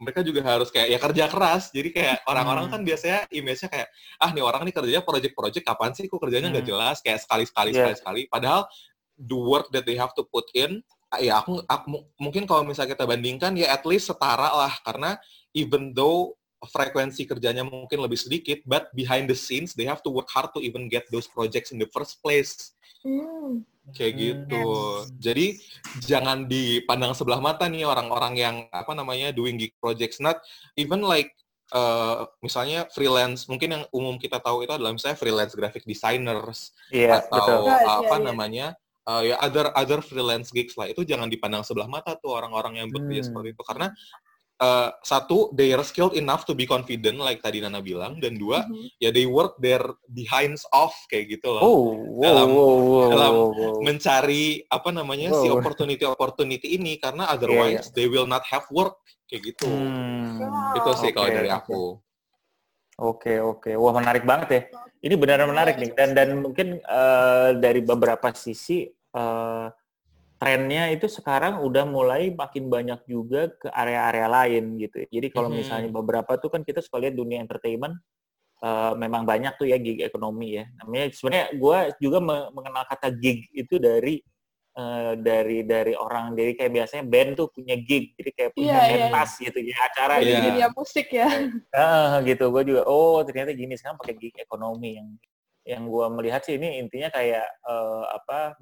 mereka 0.00 0.24
juga 0.24 0.40
harus 0.40 0.72
kayak 0.72 0.88
ya 0.88 0.96
kerja 0.96 1.24
keras. 1.28 1.68
Jadi 1.76 1.92
kayak 1.92 2.24
orang-orang 2.24 2.72
Hmm. 2.72 2.72
kan 2.72 2.80
biasanya 2.88 3.28
image-nya 3.28 3.68
kayak 3.68 3.88
ah 4.16 4.32
nih 4.32 4.40
orang 4.40 4.64
nih 4.64 4.72
kerjanya 4.72 5.04
project-project 5.04 5.60
kapan 5.60 5.92
sih 5.92 6.08
kok 6.08 6.16
kerjanya 6.16 6.48
nggak 6.48 6.64
Hmm. 6.64 6.72
jelas 6.72 6.96
kayak 7.04 7.20
sekali-sekali 7.20 7.68
Iya. 7.70 7.76
sekali-sekali. 7.84 8.20
Padahal 8.32 8.64
the 9.20 9.36
work 9.36 9.68
that 9.68 9.84
they 9.84 10.00
have 10.00 10.16
to 10.16 10.24
put 10.24 10.48
in 10.56 10.80
ah, 11.12 11.20
ya 11.20 11.44
aku, 11.44 11.60
aku 11.68 11.84
mu- 11.84 12.06
mungkin 12.16 12.48
kalau 12.48 12.64
misalnya 12.64 12.96
kita 12.96 13.04
bandingkan 13.04 13.52
ya 13.60 13.76
at 13.76 13.84
least 13.84 14.08
setara 14.08 14.48
lah 14.48 14.72
karena 14.80 15.20
even 15.52 15.92
though 15.92 16.32
frekuensi 16.62 17.28
kerjanya 17.28 17.60
mungkin 17.60 18.00
lebih 18.00 18.16
sedikit 18.16 18.64
but 18.64 18.88
behind 18.94 19.28
the 19.28 19.36
scenes 19.36 19.76
they 19.76 19.84
have 19.84 20.00
to 20.00 20.08
work 20.08 20.28
hard 20.28 20.48
to 20.52 20.60
even 20.60 20.88
get 20.88 21.04
those 21.10 21.28
projects 21.28 21.72
in 21.72 21.80
the 21.80 21.88
first 21.92 22.20
place 22.24 22.72
Hmm. 23.00 23.64
Kayak 23.90 24.12
Hmm. 24.14 24.20
gitu 24.22 24.64
jadi 25.18 25.46
jangan 26.00 26.46
dipandang 26.46 27.12
sebelah 27.12 27.38
mata 27.38 27.66
nih 27.66 27.84
orang-orang 27.84 28.34
yang 28.34 28.56
apa 28.70 28.92
namanya 28.92 29.30
doing 29.30 29.56
gig 29.56 29.74
projects 29.76 30.18
not 30.18 30.38
even 30.74 31.02
like 31.02 31.30
uh, 31.70 32.26
misalnya 32.40 32.86
freelance 32.90 33.46
mungkin 33.46 33.74
yang 33.78 33.84
umum 33.90 34.16
kita 34.16 34.38
tahu 34.38 34.62
itu 34.64 34.72
adalah 34.74 34.90
misalnya 34.90 35.18
freelance 35.18 35.54
graphic 35.54 35.82
designers 35.84 36.74
Iya, 36.90 37.26
atau 37.30 37.66
betul. 37.66 37.86
Apa 37.86 38.02
iya, 38.02 38.18
iya. 38.18 38.26
namanya 38.26 38.66
uh, 39.06 39.22
ya 39.22 39.36
other 39.38 39.70
other 39.74 40.00
freelance 40.02 40.50
gigs 40.50 40.74
lah 40.74 40.90
itu 40.90 41.02
jangan 41.02 41.30
dipandang 41.30 41.62
sebelah 41.62 41.86
mata 41.86 42.14
tuh 42.18 42.34
orang-orang 42.34 42.82
yang 42.82 42.88
bekerja 42.90 43.22
Hmm. 43.22 43.28
seperti 43.30 43.48
itu 43.54 43.62
karena 43.62 43.86
uh, 44.60 44.92
satu 45.02 45.50
they 45.56 45.72
are 45.72 45.82
skilled 45.82 46.12
enough 46.14 46.44
to 46.44 46.52
be 46.52 46.68
confident 46.68 47.16
like 47.18 47.40
tadi 47.40 47.58
Nana 47.58 47.80
bilang 47.80 48.20
dan 48.20 48.36
dua 48.36 48.62
Mhm. 48.68 48.86
ya 49.00 49.10
they 49.10 49.24
work 49.24 49.56
their 49.58 49.80
behinds 50.12 50.62
off 50.70 50.94
kayak 51.08 51.40
gitu 51.40 51.48
loh 51.50 51.64
Oh, 51.64 51.80
wow, 52.20 52.22
Dalam- 52.22 52.52
wow, 52.52 52.68
wow, 52.70 53.08
dalam 53.10 53.34
wow, 53.34 53.48
wow. 53.50 53.78
mencari 53.82 54.44
apa 54.68 54.88
namanya 54.92 55.32
si 55.34 55.48
Wow. 55.48 55.58
opportunity 55.58 56.04
opportunity 56.04 56.76
ini 56.76 57.00
karena 57.00 57.32
otherwise 57.32 57.88
they 57.96 58.06
will 58.06 58.28
not 58.28 58.44
have 58.46 58.64
work 58.70 59.00
kayak 59.26 59.56
gitu 59.56 59.66
Hmm. 59.66 60.38
Wow. 60.40 60.76
itu 60.76 60.90
sih 60.94 61.10
kalau 61.10 61.28
Oke, 61.32 61.36
dari 61.36 61.50
oke. 61.50 61.58
aku 61.58 61.80
Oke 63.00 63.40
oke, 63.40 63.70
wah 63.80 63.96
menarik 63.96 64.28
banget 64.28 64.48
ya. 64.52 64.62
Ini 65.00 65.16
benar 65.16 65.40
menarik 65.48 65.80
nih 65.80 65.96
dan 65.96 66.12
dan 66.12 66.36
mungkin 66.36 66.76
eh, 66.84 67.48
dari 67.56 67.80
beberapa 67.80 68.28
sisi 68.36 68.84
eh, 68.92 69.66
trennya 70.40 70.88
itu 70.88 71.04
sekarang 71.06 71.60
udah 71.60 71.84
mulai 71.84 72.32
makin 72.32 72.72
banyak 72.72 73.04
juga 73.04 73.52
ke 73.60 73.68
area-area 73.68 74.26
lain 74.26 74.80
gitu. 74.80 75.04
Jadi 75.12 75.28
kalau 75.28 75.52
Mhm. 75.52 75.56
misalnya 75.60 75.88
beberapa 75.92 76.40
tuh 76.40 76.48
kan 76.48 76.64
kita 76.64 76.80
suka 76.80 76.96
lihat 77.04 77.14
dunia 77.14 77.44
entertainment 77.44 77.94
eh, 78.60 78.92
memang 78.96 79.24
banyak 79.24 79.56
tuh 79.56 79.68
ya 79.68 79.76
gig 79.80 80.00
ekonomi 80.04 80.60
ya. 80.60 80.64
Namanya 80.80 81.12
sebenarnya 81.16 81.46
gue 81.56 81.78
juga 82.00 82.18
me- 82.20 82.48
mengenal 82.52 82.84
kata 82.88 83.08
gig 83.16 83.48
itu 83.56 83.80
dari 83.80 84.20
uh, 84.76 85.12
dari 85.16 85.64
dari 85.64 85.96
orang 85.96 86.36
jadi 86.36 86.52
kayak 86.56 86.72
biasanya 86.72 87.04
band 87.08 87.30
tuh 87.40 87.48
punya 87.48 87.74
gig 87.80 88.12
jadi 88.20 88.30
kayak 88.36 88.50
punya 88.52 88.78
iya, 88.84 88.88
pentas 88.88 89.30
gitu 89.40 89.58
ya 89.64 89.76
acara. 89.88 90.14
Jadi 90.20 90.28
gitu 90.28 90.46
dunia 90.52 90.68
musik 90.76 91.06
ya. 91.08 91.28
Ah, 91.72 92.20
gitu 92.26 92.44
gue 92.52 92.62
juga 92.68 92.82
oh 92.84 93.22
ternyata 93.24 93.50
gini 93.56 93.74
sekarang 93.78 93.96
pakai 93.96 94.14
gig 94.18 94.34
ekonomi 94.36 94.98
yang 94.98 95.08
yang 95.70 95.86
gue 95.86 96.06
melihat 96.18 96.42
sih 96.42 96.58
ini 96.58 96.82
intinya 96.82 97.14
kayak 97.14 97.46
eh, 97.46 98.04
apa 98.10 98.58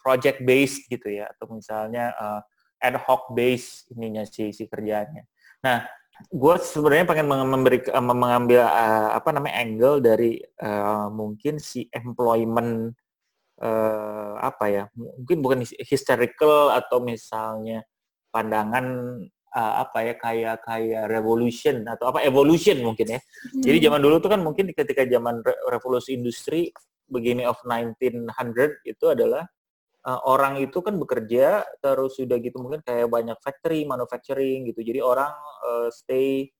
project 0.00 0.40
based 0.40 0.88
gitu 0.88 1.20
ya 1.20 1.28
atau 1.36 1.52
misalnya 1.52 2.16
eh, 2.16 2.40
ad 2.80 2.96
hoc 3.04 3.32
based 3.36 3.92
ininya 3.92 4.24
si 4.24 4.52
si 4.56 4.64
kerjaannya. 4.64 5.24
Nah, 5.64 5.84
gue 6.32 6.54
sebenarnya 6.60 7.06
pengen 7.08 7.28
memberi 7.28 7.84
mengambil 8.00 8.64
eh, 8.64 9.08
apa 9.12 9.28
namanya 9.36 9.54
angle 9.60 9.96
dari 10.00 10.40
eh, 10.40 11.08
mungkin 11.12 11.60
si 11.60 11.84
employment 11.92 12.96
eh, 13.60 14.34
apa 14.40 14.64
ya 14.68 14.84
mungkin 14.96 15.38
bukan 15.44 15.58
his- 15.64 15.76
historical 15.84 16.72
atau 16.72 17.00
misalnya 17.04 17.84
pandangan 18.32 18.84
eh, 19.56 19.74
apa 19.82 19.98
ya 20.04 20.14
kayak 20.20 20.56
kayak 20.68 21.04
revolution 21.08 21.82
atau 21.88 22.12
apa 22.12 22.20
evolution 22.28 22.76
mungkin 22.84 23.16
ya 23.16 23.20
jadi 23.64 23.76
Hmm. 23.80 23.84
zaman 23.90 24.00
dulu 24.04 24.16
tuh 24.20 24.30
kan 24.36 24.40
mungkin 24.44 24.68
ketika 24.76 25.08
zaman 25.08 25.40
re- 25.40 25.60
revolusi 25.72 26.12
industri 26.12 26.68
beginning 27.08 27.48
of 27.48 27.56
1900 27.64 28.82
itu 28.84 29.04
adalah 29.08 29.46
uh, 30.06 30.20
orang 30.26 30.62
itu 30.62 30.78
kan 30.82 30.94
bekerja 30.98 31.66
terus 31.82 32.18
sudah 32.18 32.38
gitu 32.38 32.62
mungkin 32.62 32.82
kayak 32.82 33.10
banyak 33.10 33.38
factory 33.42 33.82
manufacturing 33.86 34.66
gitu. 34.70 34.80
Jadi 34.82 35.02
orang 35.02 35.30
uh, 35.66 35.88
stay 35.90 36.50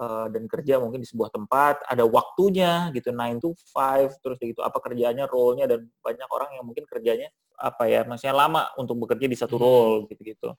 uh, 0.00 0.28
dan 0.32 0.48
kerja 0.48 0.80
mungkin 0.80 1.04
di 1.04 1.08
sebuah 1.08 1.32
tempat 1.32 1.84
ada 1.88 2.04
waktunya 2.08 2.88
gitu 2.96 3.12
9 3.12 3.40
to 3.40 3.52
5 3.72 4.12
terus 4.24 4.38
gitu 4.40 4.60
apa 4.64 4.80
kerjaannya 4.80 5.28
role-nya 5.28 5.68
dan 5.68 5.88
banyak 6.00 6.28
orang 6.32 6.50
yang 6.56 6.64
mungkin 6.64 6.84
kerjanya 6.88 7.28
apa 7.54 7.86
ya 7.86 8.02
maksudnya 8.02 8.34
lama 8.34 8.68
untuk 8.80 8.98
bekerja 9.04 9.26
di 9.28 9.36
satu 9.38 9.56
Hmm. 9.60 9.64
role 9.64 9.96
gitu-gitu. 10.10 10.52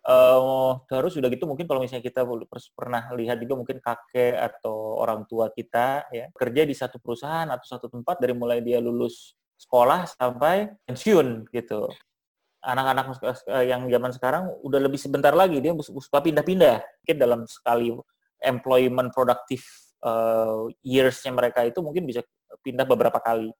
Eh, 0.00 0.70
terus 0.88 1.12
sudah 1.12 1.28
gitu 1.28 1.44
mungkin 1.44 1.68
kalau 1.68 1.84
misalnya 1.84 2.00
kita 2.00 2.24
per- 2.24 2.72
pernah 2.72 3.12
lihat 3.12 3.36
juga 3.36 3.52
mungkin 3.60 3.84
kakek 3.84 4.32
atau 4.32 4.96
orang 4.96 5.28
tua 5.28 5.52
kita 5.52 6.08
ya 6.08 6.32
kerja 6.32 6.62
di 6.64 6.72
satu 6.72 6.96
perusahaan 6.96 7.44
atau 7.52 7.66
satu 7.68 7.92
tempat 7.92 8.16
dari 8.16 8.32
mulai 8.32 8.64
dia 8.64 8.80
lulus 8.80 9.36
sekolah 9.60 10.08
sampai 10.08 10.72
pensiun 10.88 11.52
gitu. 11.52 11.92
Anak-anak 12.64 13.20
eh, 13.52 13.64
yang 13.68 13.92
zaman 13.92 14.12
sekarang 14.16 14.44
udah 14.64 14.80
lebih 14.80 14.96
sebentar 14.96 15.36
lagi 15.36 15.60
dia 15.60 15.76
suka 15.76 16.24
pindah-pindah. 16.24 16.80
Mungkin 17.04 17.16
dalam 17.20 17.40
sekali 17.44 17.92
employment 18.40 19.12
productive 19.12 19.64
eh, 20.00 20.72
years-nya 20.80 21.32
mereka 21.36 21.60
itu 21.68 21.84
mungkin 21.84 22.08
bisa 22.08 22.24
pindah 22.64 22.88
beberapa 22.88 23.20
kali 23.20 23.52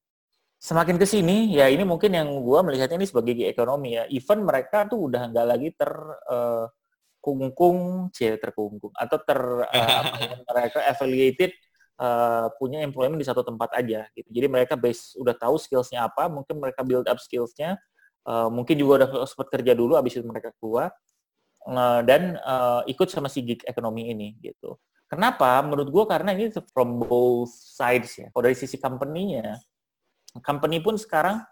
semakin 0.60 1.00
ke 1.00 1.08
sini 1.08 1.56
ya 1.56 1.72
ini 1.72 1.88
mungkin 1.88 2.12
yang 2.12 2.28
gua 2.44 2.60
melihatnya 2.60 3.00
ini 3.00 3.08
sebagai 3.08 3.32
gig 3.32 3.48
ekonomi 3.48 3.96
ya. 3.96 4.04
Even 4.12 4.44
mereka 4.44 4.84
tuh 4.84 5.08
udah 5.08 5.32
nggak 5.32 5.46
lagi 5.48 5.68
ter 5.72 5.90
eh, 6.28 6.66
kungkung 7.20 8.08
cie 8.12 8.36
terkungkung 8.36 8.92
atau 8.92 9.18
ter 9.24 9.40
ya, 9.72 9.88
mereka 10.44 10.78
affiliated 10.84 11.56
eh, 11.96 12.46
punya 12.60 12.84
employment 12.84 13.16
di 13.16 13.24
satu 13.24 13.40
tempat 13.40 13.72
aja 13.72 14.04
gitu. 14.12 14.28
Jadi 14.28 14.46
mereka 14.52 14.76
base 14.76 15.16
udah 15.16 15.32
tahu 15.32 15.56
skillsnya 15.56 16.04
apa 16.04 16.28
mungkin 16.28 16.60
mereka 16.60 16.84
build 16.84 17.08
up 17.08 17.16
skillsnya 17.16 17.80
eh, 18.28 18.48
mungkin 18.52 18.76
juga 18.76 19.08
udah 19.08 19.24
sempat 19.24 19.48
kerja 19.48 19.72
dulu 19.72 19.96
abis 19.96 20.20
itu 20.20 20.28
mereka 20.28 20.52
keluar 20.60 20.92
eh, 21.72 22.00
dan 22.04 22.36
eh, 22.36 22.82
ikut 22.92 23.08
sama 23.08 23.32
si 23.32 23.40
gig 23.48 23.64
ekonomi 23.64 24.12
ini 24.12 24.36
gitu. 24.44 24.76
Kenapa? 25.10 25.58
Menurut 25.64 25.88
gua 25.90 26.04
karena 26.06 26.36
ini 26.36 26.52
from 26.70 27.00
both 27.00 27.50
sides 27.50 28.12
ya. 28.20 28.28
Kalau 28.30 28.44
dari 28.46 28.54
sisi 28.54 28.78
company-nya 28.78 29.58
company 30.38 30.78
pun 30.78 30.94
sekarang 30.94 31.42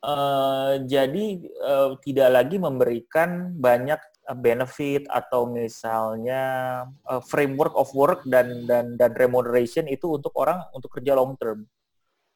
eh, 0.00 0.72
jadi 0.88 1.26
eh, 1.44 1.90
tidak 2.00 2.28
lagi 2.32 2.56
memberikan 2.56 3.52
banyak 3.52 4.00
eh, 4.00 4.38
benefit 4.38 5.04
atau 5.12 5.44
misalnya 5.44 6.42
eh, 7.12 7.22
framework 7.28 7.76
of 7.76 7.92
work 7.92 8.24
dan 8.24 8.64
dan 8.64 8.96
dan 8.96 9.12
remuneration 9.12 9.84
itu 9.86 10.16
untuk 10.16 10.32
orang 10.40 10.64
untuk 10.72 10.88
kerja 10.96 11.12
long 11.12 11.36
term 11.36 11.68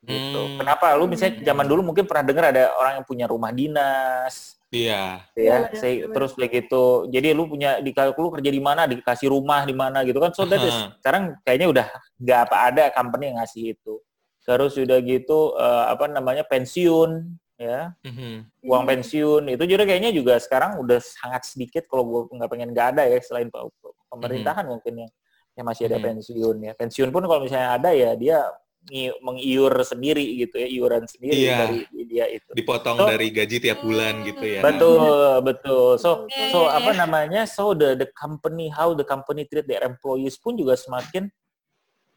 gitu. 0.06 0.38
Hmm. 0.38 0.56
Kenapa? 0.62 0.94
Lu 0.94 1.10
misalnya 1.10 1.42
zaman 1.42 1.66
dulu 1.66 1.82
mungkin 1.82 2.06
pernah 2.06 2.22
dengar 2.22 2.54
ada 2.54 2.70
orang 2.78 3.02
yang 3.02 3.06
punya 3.06 3.26
rumah 3.26 3.50
dinas, 3.50 4.54
Iya. 4.70 5.22
ya, 5.34 5.70
Iya, 5.72 5.78
say- 5.78 6.02
benar. 6.06 6.14
terus 6.14 6.30
kayak 6.38 6.52
gitu. 6.62 6.84
Jadi 7.10 7.28
lu 7.34 7.50
punya 7.50 7.82
di 7.82 7.90
lu 7.94 8.28
kerja 8.30 8.50
di 8.54 8.62
mana, 8.62 8.86
dikasih 8.86 9.28
rumah 9.30 9.66
di 9.66 9.74
mana 9.74 10.06
gitu 10.06 10.18
kan. 10.22 10.30
So 10.30 10.46
that 10.46 10.62
is, 10.62 10.74
sekarang 11.02 11.34
kayaknya 11.42 11.66
udah 11.70 11.86
nggak 12.22 12.40
apa 12.50 12.56
ada 12.70 12.82
company 12.94 13.34
yang 13.34 13.38
ngasih 13.42 13.74
itu. 13.74 13.98
Terus 14.46 14.78
udah 14.78 14.98
gitu 15.02 15.38
eh, 15.58 15.84
apa 15.90 16.06
namanya 16.06 16.46
pensiun 16.46 17.34
ya 17.56 17.88
Mhm. 18.04 18.62
uang 18.68 18.84
pensiun 18.84 19.42
itu 19.48 19.64
juga 19.64 19.88
kayaknya 19.88 20.12
juga 20.12 20.36
sekarang 20.36 20.76
udah 20.76 21.00
sangat 21.00 21.48
sedikit 21.48 21.88
kalau 21.88 22.04
gue 22.28 22.36
nggak 22.36 22.50
pengen 22.52 22.70
nggak 22.70 22.88
ada 22.94 23.02
ya 23.08 23.16
selain 23.18 23.48
pe- 23.48 23.72
pe- 23.80 23.96
pemerintahan 24.12 24.68
mungkin 24.68 25.08
yang 25.08 25.10
yang 25.56 25.64
masih 25.64 25.88
ada 25.88 25.96
Mhm. 25.96 26.04
pensiun 26.04 26.56
ya 26.60 26.72
pensiun 26.76 27.08
pun 27.08 27.24
kalau 27.24 27.40
misalnya 27.40 27.80
ada 27.80 27.90
ya 27.90 28.12
dia 28.12 28.44
ngi- 28.86 29.16
mengiur 29.18 29.72
sendiri 29.82 30.20
gitu 30.36 30.60
ya 30.60 30.68
iuran 30.68 31.08
sendiri 31.08 31.32
Iya. 31.48 31.56
dari 31.58 31.78
dia 32.06 32.24
itu 32.28 32.50
Dipotong 32.52 32.96
So- 33.00 33.08
dari 33.08 33.32
gaji 33.32 33.56
tiap 33.58 33.80
bulan 33.80 34.14
gitu 34.22 34.44
ya. 34.46 34.60
betul 34.60 35.00
betul 35.40 35.88
so 35.96 36.28
Iya, 36.28 36.52
so 36.52 36.60
iya, 36.62 36.76
apa 36.76 36.90
iya. 36.92 36.98
namanya 37.02 37.42
so 37.48 37.72
the 37.72 37.96
the 37.96 38.08
company 38.12 38.68
how 38.68 38.92
the 38.92 39.02
company 39.02 39.42
treat 39.42 39.64
their 39.64 39.80
employees 39.82 40.36
pun 40.36 40.54
juga 40.54 40.76
semakin 40.76 41.32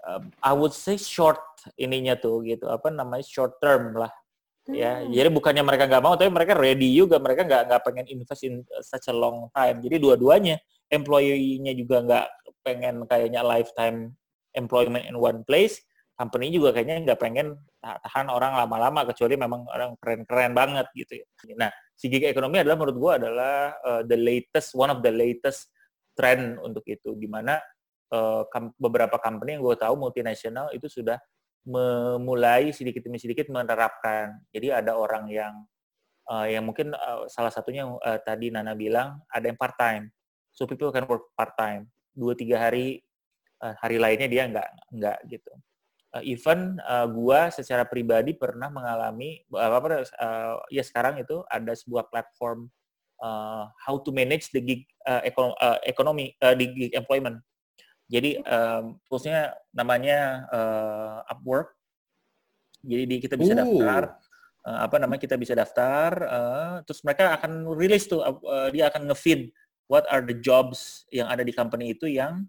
uh, 0.08 0.22
I 0.44 0.52
would 0.56 0.72
say 0.76 0.96
short 0.96 1.40
ininya 1.76 2.16
tuh 2.16 2.44
gitu 2.48 2.70
apa 2.72 2.88
namanya 2.94 3.26
short 3.26 3.60
term 3.60 3.96
lah. 3.96 4.12
Ya 4.70 5.02
Hmm. 5.02 5.10
jadi 5.10 5.34
bukannya 5.34 5.66
mereka 5.66 5.90
nggak 5.90 6.04
mau 6.04 6.14
tapi 6.14 6.30
mereka 6.30 6.54
ready 6.54 6.94
juga. 6.94 7.18
Mereka 7.18 7.42
nggak 7.48 7.62
nggak 7.74 7.82
pengen 7.82 8.06
invest 8.06 8.44
in 8.46 8.62
such 8.86 9.10
a 9.10 9.16
long 9.16 9.50
time. 9.50 9.82
Jadi 9.82 9.98
dua-duanya 9.98 10.62
employee-nya 10.94 11.74
juga 11.74 12.06
nggak 12.06 12.28
pengen 12.62 12.96
kayaknya 13.10 13.42
lifetime 13.42 14.14
employment 14.54 15.10
in 15.10 15.18
one 15.18 15.42
place. 15.42 15.82
Company 16.20 16.52
juga 16.52 16.76
kayaknya 16.76 17.02
nggak 17.02 17.20
pengen 17.20 17.56
ta- 17.80 17.98
tahan 18.04 18.28
orang 18.28 18.52
lama-lama 18.60 19.08
kecuali 19.08 19.40
memang 19.40 19.64
orang 19.72 19.96
keren-keren 19.98 20.52
banget 20.52 20.86
gitu 20.94 21.24
ya. 21.24 21.26
Nah 21.56 21.72
si 21.96 22.12
gig 22.12 22.28
ekonomi 22.28 22.60
adalah 22.60 22.76
menurut 22.76 22.98
gua 23.00 23.12
adalah 23.18 23.74
uh, 23.82 24.02
the 24.04 24.20
latest 24.20 24.76
one 24.76 24.92
of 24.92 25.00
the 25.00 25.10
latest 25.10 25.72
trend 26.14 26.60
untuk 26.62 26.84
itu. 26.86 27.16
Di 27.16 27.26
mana 27.26 27.58
uh, 28.14 28.44
beberapa 28.78 29.18
company 29.22 29.58
yang 29.58 29.64
gue 29.64 29.78
tahu 29.78 29.96
multinasional 29.98 30.70
itu 30.74 30.90
sudah 30.90 31.18
memulai 31.68 32.72
sedikit 32.74 33.06
demi 33.06 33.22
sedikit 33.22 33.50
menerapkan. 33.52 34.42
Jadi 34.50 34.74
ada 34.74 34.96
orang 34.96 35.30
yang 35.30 35.54
uh, 36.30 36.48
yang 36.48 36.66
mungkin 36.66 36.94
uh, 36.94 37.26
salah 37.30 37.52
satunya 37.52 37.86
uh, 37.86 38.20
tadi 38.22 38.54
Nana 38.54 38.74
bilang 38.74 39.22
ada 39.30 39.46
yang 39.50 39.58
part 39.60 39.76
time. 39.76 40.10
So 40.54 40.66
people 40.66 40.94
can 40.94 41.06
work 41.06 41.30
part 41.38 41.54
time. 41.58 41.90
Dua 42.14 42.34
tiga 42.34 42.58
hari 42.58 43.02
uh, 43.62 43.76
hari 43.80 44.02
lainnya 44.02 44.28
dia 44.30 44.44
nggak 44.50 44.70
nggak 44.94 45.18
gitu. 45.30 45.52
Uh, 46.10 46.26
even 46.26 46.82
uh, 46.90 47.06
gua 47.06 47.54
secara 47.54 47.86
pribadi 47.86 48.34
pernah 48.34 48.66
mengalami 48.74 49.46
apa 49.54 49.76
apa 49.78 49.88
uh, 50.18 50.56
ya 50.74 50.82
sekarang 50.82 51.22
itu 51.22 51.46
ada 51.46 51.78
sebuah 51.78 52.10
platform 52.10 52.66
uh, 53.22 53.70
how 53.78 54.02
to 54.02 54.10
manage 54.10 54.50
the 54.50 54.62
gig 54.64 54.82
uh, 55.06 55.22
ekonomi 55.86 56.34
uh, 56.42 56.56
di 56.58 56.66
gig 56.74 56.92
employment. 56.98 57.38
Jadi 58.10 58.42
um, 58.42 58.98
toolsnya 59.06 59.54
namanya 59.72 60.50
uh, 60.50 61.30
Upwork. 61.30 61.78
Jadi 62.82 63.04
di, 63.06 63.16
kita 63.22 63.38
bisa 63.38 63.54
daftar 63.54 64.18
uh, 64.66 64.80
apa 64.88 64.96
namanya 64.98 65.22
kita 65.22 65.36
bisa 65.36 65.52
daftar 65.52 66.10
uh, 66.26 66.74
terus 66.88 67.04
mereka 67.04 67.36
akan 67.36 67.68
rilis 67.76 68.08
tuh 68.08 68.24
uh, 68.24 68.72
dia 68.72 68.88
akan 68.88 69.12
ngefeed 69.12 69.52
what 69.92 70.08
are 70.08 70.24
the 70.24 70.38
jobs 70.38 71.04
yang 71.12 71.28
ada 71.28 71.44
di 71.44 71.52
company 71.52 71.92
itu 71.92 72.08
yang 72.08 72.48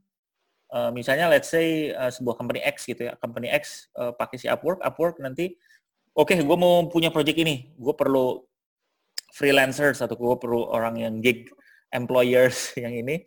uh, 0.71 0.93
misalnya 0.95 1.27
let's 1.33 1.51
say 1.51 1.91
uh, 1.97 2.13
sebuah 2.13 2.39
company 2.39 2.61
X 2.63 2.87
gitu 2.87 3.11
ya. 3.11 3.17
Company 3.19 3.51
X 3.51 3.91
uh, 3.97 4.13
pakai 4.15 4.37
si 4.39 4.47
Upwork 4.47 4.85
Upwork 4.85 5.19
nanti 5.19 5.57
oke 6.15 6.35
gue 6.35 6.57
mau 6.59 6.87
punya 6.93 7.09
project 7.09 7.39
ini. 7.41 7.73
Gue 7.75 7.95
perlu 7.97 8.45
freelancers 9.31 10.03
atau 10.03 10.15
gue 10.15 10.37
perlu 10.39 10.69
orang 10.69 11.01
yang 11.01 11.15
gig 11.25 11.51
employers 11.91 12.71
yang 12.83 12.95
ini. 12.95 13.25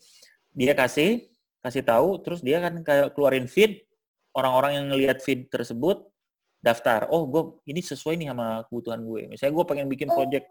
Dia 0.54 0.78
kasih 0.78 1.33
kasih 1.64 1.82
tahu 1.88 2.20
terus 2.22 2.44
dia 2.44 2.60
kan 2.60 2.76
kayak 2.84 3.16
keluarin 3.16 3.48
feed 3.48 3.88
orang-orang 4.36 4.72
yang 4.78 4.86
ngelihat 4.92 5.24
feed 5.24 5.48
tersebut 5.48 6.04
daftar. 6.60 7.08
Oh 7.12 7.28
gue 7.28 7.64
ini 7.68 7.80
sesuai 7.84 8.16
nih 8.20 8.32
sama 8.32 8.68
kebutuhan 8.68 9.00
gue. 9.04 9.32
Misalnya 9.32 9.54
gue 9.56 9.66
pengen 9.68 9.88
bikin 9.88 10.12
project 10.12 10.48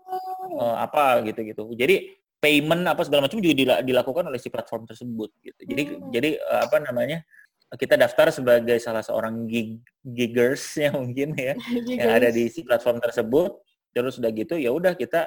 Oh. 0.52 0.60
eh, 0.60 0.76
apa 0.84 1.24
gitu 1.24 1.40
gitu 1.48 1.62
jadi 1.72 2.12
payment 2.36 2.84
apa 2.84 3.06
segala 3.06 3.24
macam 3.24 3.38
juga 3.40 3.54
dila- 3.56 3.80
dilakukan 3.80 4.26
oleh 4.28 4.36
si 4.36 4.50
platform 4.52 4.84
tersebut 4.84 5.30
gitu. 5.40 5.60
Jadi 5.64 5.82
Hmm. 5.88 6.10
jadi 6.12 6.30
eh, 6.36 6.60
apa 6.68 6.76
namanya 6.82 7.24
kita 7.72 7.96
daftar 7.96 8.28
sebagai 8.28 8.76
salah 8.82 9.00
seorang 9.00 9.48
gig 9.48 9.80
giggers 10.04 10.76
ya 10.76 10.92
mungkin 10.92 11.32
ya 11.38 11.56
yang 12.04 12.10
ada 12.20 12.28
di 12.28 12.50
si 12.52 12.60
platform 12.66 13.00
tersebut. 13.00 13.64
Terus 13.96 14.20
udah 14.20 14.28
gitu 14.34 14.60
ya 14.60 14.68
udah 14.74 14.92
kita 14.92 15.24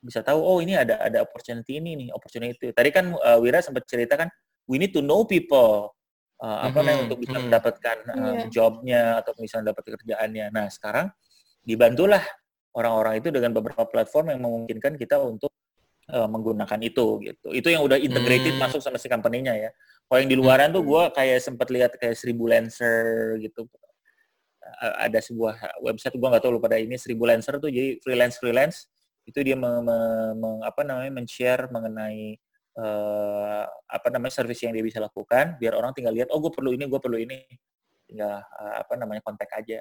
bisa 0.00 0.24
tahu 0.24 0.40
oh 0.40 0.58
ini 0.64 0.72
ada 0.78 0.96
ada 1.02 1.20
opportunity 1.20 1.76
ini 1.76 2.06
nih 2.06 2.08
opportunity 2.14 2.56
itu. 2.56 2.72
Tadi 2.72 2.88
kan 2.94 3.12
uh, 3.12 3.38
Wira 3.42 3.60
sempat 3.60 3.84
cerita 3.84 4.16
kan 4.16 4.32
we 4.72 4.80
need 4.80 4.96
to 4.96 5.04
know 5.04 5.28
people 5.28 5.92
uh, 6.40 6.64
apa 6.64 6.80
namanya 6.80 6.96
Mhm, 6.96 7.06
untuk 7.12 7.18
bisa 7.20 7.36
mhm. 7.36 7.44
mendapatkan 7.52 7.96
um, 8.16 8.24
Iya. 8.24 8.48
jobnya 8.48 9.02
atau 9.20 9.36
bisa 9.36 9.60
mendapat 9.60 9.84
kerjaannya 10.00 10.46
nah 10.48 10.66
sekarang 10.72 11.12
dibantulah 11.60 12.24
orang-orang 12.72 13.20
itu 13.20 13.28
dengan 13.28 13.52
beberapa 13.52 13.84
platform 13.84 14.32
yang 14.32 14.40
memungkinkan 14.40 14.96
kita 14.96 15.20
untuk 15.20 15.52
uh, 16.10 16.26
menggunakan 16.26 16.80
itu 16.80 17.20
gitu. 17.20 17.48
Itu 17.52 17.68
yang 17.68 17.84
udah 17.84 18.00
integrated 18.00 18.56
hmm. 18.56 18.62
masuk 18.64 18.80
sama 18.80 18.96
si 18.96 19.06
company-nya 19.12 19.54
ya. 19.54 19.70
Kalau 20.08 20.18
yang 20.18 20.30
di 20.32 20.38
luaran 20.40 20.72
tuh 20.72 20.82
gue 20.82 21.02
kayak 21.12 21.38
sempat 21.44 21.68
lihat 21.68 21.92
kayak 22.00 22.16
seribu 22.16 22.48
lancer 22.48 23.36
gitu. 23.40 23.68
ada 24.82 25.18
sebuah 25.20 25.84
website 25.84 26.16
gue 26.16 26.28
nggak 26.32 26.42
tahu 26.42 26.56
lu 26.56 26.62
pada 26.62 26.78
ini 26.80 26.96
seribu 26.96 27.28
lancer 27.28 27.58
tuh 27.60 27.68
jadi 27.68 27.98
freelance 28.00 28.40
freelance 28.40 28.88
itu 29.28 29.38
dia 29.44 29.58
me, 29.58 29.68
me, 29.84 29.98
me, 30.38 30.48
apa 30.64 30.80
namanya 30.86 31.12
men-share 31.12 31.68
mengenai 31.68 32.40
uh, 32.78 33.64
apa 33.68 34.08
namanya 34.08 34.32
service 34.42 34.62
yang 34.64 34.72
dia 34.72 34.84
bisa 34.84 34.98
lakukan 35.02 35.56
biar 35.60 35.76
orang 35.76 35.92
tinggal 35.92 36.14
lihat 36.14 36.32
oh 36.32 36.40
gue 36.40 36.52
perlu 36.52 36.72
ini 36.72 36.84
gue 36.88 37.00
perlu 37.00 37.18
ini 37.20 37.44
tinggal 38.08 38.40
uh, 38.40 38.74
apa 38.84 38.92
namanya 38.96 39.20
kontak 39.24 39.48
aja 39.56 39.80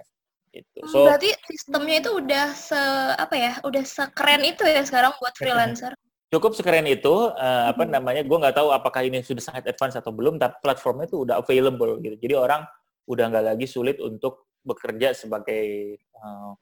gitu. 0.51 0.79
Hmm, 0.83 0.91
so 0.91 0.97
berarti 1.07 1.31
sistemnya 1.47 2.03
itu 2.03 2.11
udah 2.11 2.47
se 2.51 2.81
apa 3.15 3.35
ya 3.35 3.53
udah 3.63 3.83
sekeren 3.87 4.43
itu 4.43 4.63
ya 4.67 4.83
sekarang 4.83 5.15
buat 5.19 5.35
freelancer. 5.35 5.95
Cukup 6.31 6.55
sekeren 6.55 6.87
itu 6.87 7.11
uh, 7.11 7.63
apa 7.71 7.83
hmm. 7.83 7.91
namanya 7.91 8.21
gue 8.23 8.37
nggak 8.39 8.55
tahu 8.55 8.71
apakah 8.71 9.03
ini 9.03 9.23
sudah 9.23 9.43
sangat 9.43 9.67
advance 9.67 9.99
atau 9.99 10.11
belum 10.15 10.39
tapi 10.39 10.59
platformnya 10.63 11.07
itu 11.07 11.27
udah 11.27 11.39
available 11.39 11.99
gitu. 12.03 12.15
Jadi 12.19 12.35
orang 12.35 12.61
udah 13.07 13.25
nggak 13.31 13.45
lagi 13.55 13.67
sulit 13.67 13.99
untuk 13.99 14.51
bekerja 14.63 15.11
sebagai 15.11 15.97
uh, 16.21 16.53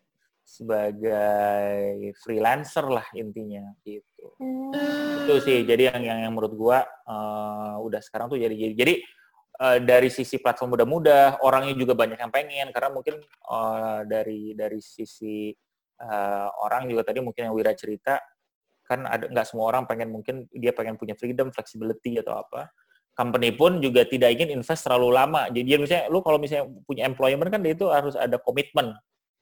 sebagai 0.50 2.10
freelancer 2.25 2.89
lah 2.89 3.06
intinya 3.13 3.70
gitu. 3.86 4.34
Hmm. 4.41 4.74
Itu 5.29 5.46
sih 5.46 5.62
jadi 5.62 5.94
yang 5.94 6.01
yang, 6.01 6.20
yang 6.25 6.34
menurut 6.34 6.53
gua 6.58 6.82
uh, 7.06 7.77
udah 7.86 8.01
sekarang 8.01 8.34
tuh 8.34 8.41
jadi 8.41 8.58
jadi 8.58 8.74
jadi 8.74 8.94
uh, 9.62 9.77
dari 9.77 10.10
sisi 10.10 10.41
platform 10.41 10.74
mudah-mudah 10.74 11.46
orangnya 11.46 11.77
juga 11.77 11.94
banyak 11.94 12.18
yang 12.18 12.34
pengen 12.34 12.74
karena 12.74 12.89
mungkin 12.89 13.22
uh, 13.46 14.01
dari 14.10 14.58
dari 14.58 14.82
sisi 14.82 15.53
uh, 16.01 16.50
orang 16.65 16.89
juga 16.89 17.06
tadi 17.13 17.22
mungkin 17.22 17.46
yang 17.46 17.53
Wira 17.53 17.77
cerita 17.77 18.18
kan 18.89 19.06
ada 19.06 19.29
nggak 19.29 19.46
semua 19.46 19.70
orang 19.70 19.86
pengen 19.86 20.10
mungkin 20.10 20.50
dia 20.50 20.74
pengen 20.74 20.98
punya 20.98 21.13
freedom, 21.13 21.53
flexibility 21.53 22.18
atau 22.18 22.41
apa. 22.41 22.74
Company 23.13 23.53
pun 23.53 23.77
juga 23.84 24.08
tidak 24.08 24.34
ingin 24.34 24.58
invest 24.58 24.82
terlalu 24.82 25.13
lama. 25.13 25.46
Jadi 25.53 25.77
misalnya 25.77 26.10
lu 26.10 26.25
kalau 26.25 26.41
misalnya 26.41 26.72
punya 26.89 27.06
employment 27.06 27.51
kan 27.53 27.62
itu 27.68 27.86
harus 27.91 28.18
ada 28.18 28.41
komitmen, 28.41 28.96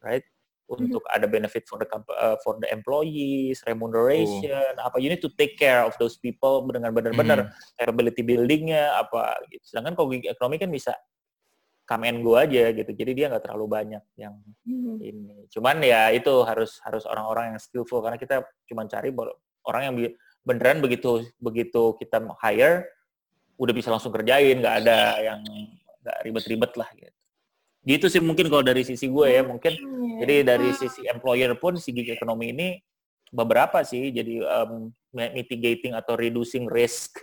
right? 0.04 0.26
Untuk 0.68 1.00
mm-hmm. 1.00 1.16
ada 1.16 1.26
benefit 1.32 1.64
for 1.64 1.80
the 1.80 1.88
uh, 2.12 2.36
for 2.44 2.60
the 2.60 2.68
employees, 2.76 3.64
remuneration, 3.64 4.76
oh. 4.76 4.88
apa 4.92 5.00
you 5.00 5.08
need 5.08 5.24
to 5.24 5.32
take 5.40 5.56
care 5.56 5.88
of 5.88 5.96
those 5.96 6.20
people 6.20 6.60
dengan 6.68 6.92
benar-benar 6.92 7.48
mm-hmm. 7.48 7.76
capability 7.80 8.20
buildingnya 8.20 8.92
apa 9.00 9.40
gitu. 9.48 9.64
Sedangkan 9.64 9.96
kalau 9.96 10.12
gig 10.12 10.28
ekonomi 10.28 10.60
kan 10.60 10.68
bisa 10.68 10.92
come 11.88 12.12
and 12.12 12.20
go 12.20 12.36
aja 12.36 12.76
gitu. 12.76 12.92
Jadi 12.92 13.12
dia 13.16 13.32
nggak 13.32 13.48
terlalu 13.48 13.66
banyak 13.80 14.04
yang 14.20 14.36
mm-hmm. 14.68 14.98
ini. 15.00 15.48
Cuman 15.48 15.80
ya 15.80 16.12
itu 16.12 16.36
harus 16.44 16.84
harus 16.84 17.08
orang-orang 17.08 17.56
yang 17.56 17.60
skillful 17.64 18.04
karena 18.04 18.20
kita 18.20 18.44
cuma 18.68 18.84
cari 18.92 19.16
orang 19.64 19.82
yang 19.88 19.96
beneran 20.44 20.84
begitu 20.84 21.24
begitu 21.40 21.96
kita 21.96 22.24
hire 22.44 22.92
udah 23.56 23.74
bisa 23.74 23.88
langsung 23.88 24.12
kerjain, 24.12 24.60
nggak 24.60 24.76
ada 24.84 25.16
yang 25.24 25.40
nggak 26.04 26.18
ribet-ribet 26.28 26.76
lah 26.76 26.92
gitu 26.92 27.17
gitu 27.88 28.12
sih 28.12 28.20
mungkin 28.20 28.52
kalau 28.52 28.68
dari 28.68 28.84
sisi 28.84 29.08
gue 29.08 29.28
ya 29.32 29.48
mungkin 29.48 29.72
hmm, 29.80 30.20
jadi 30.20 30.36
dari 30.44 30.76
sisi 30.76 31.08
employer 31.08 31.56
pun 31.56 31.80
si 31.80 31.96
gig 31.96 32.12
ekonomi 32.12 32.52
ini 32.52 32.76
beberapa 33.32 33.84
sih. 33.84 34.12
Jadi 34.12 34.44
um, 34.44 34.92
mitigating 35.16 35.96
atau 35.96 36.16
reducing 36.16 36.68
risk 36.68 37.20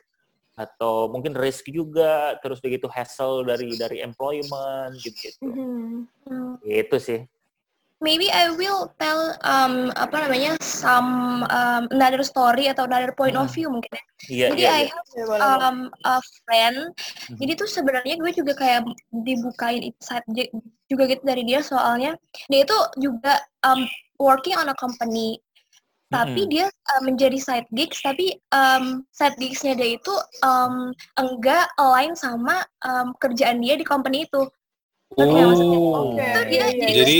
atau 0.54 1.10
mungkin 1.10 1.34
risk 1.34 1.66
juga 1.66 2.38
terus 2.38 2.62
begitu 2.62 2.86
hassle 2.86 3.42
dari 3.42 3.74
dari 3.74 3.98
employment 4.06 4.94
gitu 5.02 5.18
gitu 5.18 5.50
mm-hmm. 5.50 6.62
itu 6.62 6.96
sih 7.02 7.20
maybe 8.04 8.28
I 8.28 8.52
will 8.52 8.92
tell 9.00 9.32
um, 9.40 9.88
apa 9.96 10.28
namanya 10.28 10.60
some 10.60 11.42
um, 11.48 11.88
another 11.88 12.20
story 12.20 12.68
atau 12.68 12.84
another 12.84 13.16
point 13.16 13.34
hmm. 13.34 13.48
of 13.48 13.50
view 13.50 13.72
mungkin 13.72 13.96
ya. 13.96 14.04
Yeah, 14.28 14.48
jadi 14.52 14.62
yeah, 14.62 14.76
I 14.76 14.82
yeah. 14.84 14.92
have 14.92 15.64
um, 15.64 15.78
a 16.04 16.20
friend. 16.44 16.92
Hmm. 17.26 17.36
Jadi 17.40 17.52
tuh 17.56 17.68
sebenarnya 17.68 18.20
gue 18.20 18.30
juga 18.36 18.52
kayak 18.52 18.84
dibukain 19.24 19.80
insight 19.80 20.24
juga 20.86 21.02
gitu 21.08 21.24
dari 21.24 21.42
dia 21.48 21.64
soalnya 21.64 22.12
dia 22.52 22.68
itu 22.68 22.78
juga 23.00 23.40
um, 23.64 23.88
working 24.20 24.54
on 24.54 24.68
a 24.68 24.76
company 24.76 25.40
tapi 26.12 26.44
mm 26.44 26.46
-hmm. 26.46 26.52
dia 26.52 26.66
uh, 26.68 27.02
menjadi 27.02 27.38
side 27.40 27.68
gigs 27.74 27.98
tapi 28.04 28.38
um, 28.54 29.02
side 29.10 29.34
gigsnya 29.40 29.74
dia 29.74 29.98
itu 29.98 30.14
um, 30.46 30.94
enggak 31.18 31.66
align 31.80 32.14
sama 32.14 32.62
um, 32.86 33.16
kerjaan 33.18 33.58
dia 33.58 33.74
di 33.74 33.82
company 33.82 34.28
itu 34.28 34.46
Oh, 35.14 36.14
okay. 36.14 36.26
itu 36.26 36.40
dia 36.50 36.64
jadi, 36.74 36.92
jadi 36.92 37.16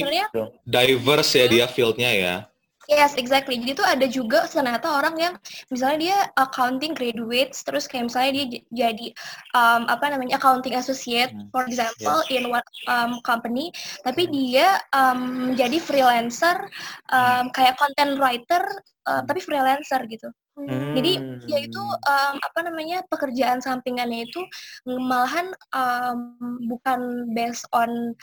diverse 0.66 1.32
ya 1.38 1.46
dia 1.46 1.66
fieldnya 1.70 2.10
ya. 2.10 2.36
Yes, 2.84 3.16
exactly. 3.16 3.56
Jadi 3.56 3.80
tuh 3.80 3.86
ada 3.86 4.04
juga 4.04 4.44
ternyata 4.44 5.00
orang 5.00 5.16
yang 5.16 5.34
misalnya 5.72 5.98
dia 5.98 6.18
accounting 6.36 6.92
graduates, 6.92 7.64
terus 7.64 7.88
kayak 7.88 8.12
misalnya 8.12 8.32
dia 8.44 8.60
jadi 8.68 9.08
um, 9.56 9.88
apa 9.88 10.12
namanya 10.12 10.36
accounting 10.36 10.76
associate, 10.76 11.32
hmm. 11.32 11.48
for 11.48 11.64
example, 11.64 12.20
yes. 12.28 12.32
in 12.36 12.44
one 12.52 12.68
um, 12.92 13.24
company, 13.24 13.72
tapi 14.04 14.28
dia 14.28 14.76
um, 14.92 15.52
menjadi 15.52 15.80
freelancer, 15.80 16.60
um, 17.08 17.48
kayak 17.56 17.80
content 17.80 18.20
writer, 18.20 18.62
uh, 19.08 19.24
tapi 19.24 19.40
freelancer 19.40 20.04
gitu. 20.04 20.28
Hmm. 20.54 20.94
Jadi 20.94 21.12
ya 21.50 21.58
itu 21.66 21.82
um, 21.82 22.34
apa 22.38 22.60
namanya 22.62 23.02
pekerjaan 23.10 23.58
sampingannya 23.58 24.30
itu 24.30 24.40
malahan 24.86 25.50
um, 25.74 26.38
bukan 26.70 27.26
based 27.34 27.66
on 27.74 28.14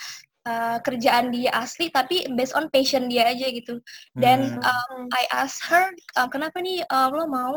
uh, 0.48 0.78
kerjaan 0.80 1.28
dia 1.28 1.52
asli 1.54 1.92
tapi 1.92 2.24
based 2.32 2.56
on 2.56 2.72
passion 2.72 3.06
dia 3.12 3.28
aja 3.28 3.46
gitu. 3.52 3.78
Dan 4.16 4.58
hmm. 4.58 4.64
um, 4.64 5.12
I 5.12 5.28
ask 5.28 5.60
her 5.68 5.92
um, 6.16 6.28
kenapa 6.32 6.58
nih 6.64 6.80
um, 6.88 7.10
lo 7.12 7.24
mau 7.28 7.56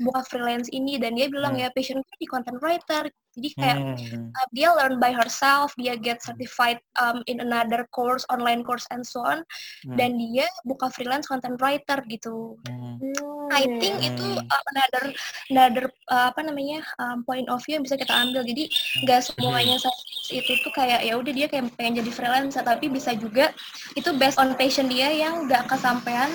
buka 0.00 0.24
freelance 0.26 0.72
ini 0.72 0.96
dan 0.96 1.14
dia 1.14 1.28
bilang 1.28 1.54
hmm. 1.58 1.68
ya 1.68 1.68
passion 1.76 2.00
gue 2.00 2.16
di 2.16 2.28
content 2.28 2.58
writer 2.64 3.08
jadi 3.34 3.50
kayak 3.58 3.78
hmm. 3.98 4.30
uh, 4.30 4.48
dia 4.54 4.70
learn 4.70 5.02
by 5.02 5.10
herself, 5.10 5.74
dia 5.74 5.98
get 5.98 6.22
certified 6.22 6.78
um, 7.02 7.26
in 7.26 7.42
another 7.42 7.82
course, 7.90 8.22
online 8.30 8.62
course 8.62 8.86
and 8.94 9.02
so 9.02 9.26
on, 9.26 9.42
hmm. 9.82 9.98
dan 9.98 10.14
dia 10.14 10.46
buka 10.62 10.86
freelance 10.94 11.26
content 11.26 11.58
writer 11.58 11.98
gitu. 12.06 12.54
Hmm. 12.70 13.02
I 13.50 13.66
think 13.82 13.98
hmm. 13.98 14.08
itu 14.14 14.28
uh, 14.38 14.62
another 14.70 15.04
another 15.50 15.84
uh, 16.14 16.30
apa 16.30 16.40
namanya 16.46 16.86
um, 17.02 17.26
point 17.26 17.50
of 17.50 17.58
view 17.66 17.76
yang 17.76 17.84
bisa 17.84 17.98
kita 17.98 18.14
ambil. 18.14 18.46
Jadi 18.46 18.70
nggak 19.02 19.20
semuanya 19.26 19.82
hmm. 19.82 20.38
itu 20.38 20.52
tuh 20.62 20.72
kayak 20.72 21.02
ya 21.02 21.18
udah 21.18 21.32
dia 21.34 21.46
kayak 21.50 21.74
pengen 21.74 22.06
jadi 22.06 22.10
freelancer, 22.14 22.62
tapi 22.62 22.86
bisa 22.86 23.18
juga 23.18 23.50
itu 23.98 24.14
based 24.14 24.38
on 24.38 24.54
passion 24.54 24.86
dia 24.86 25.10
yang 25.10 25.50
nggak 25.50 25.66
kesampaian 25.66 26.30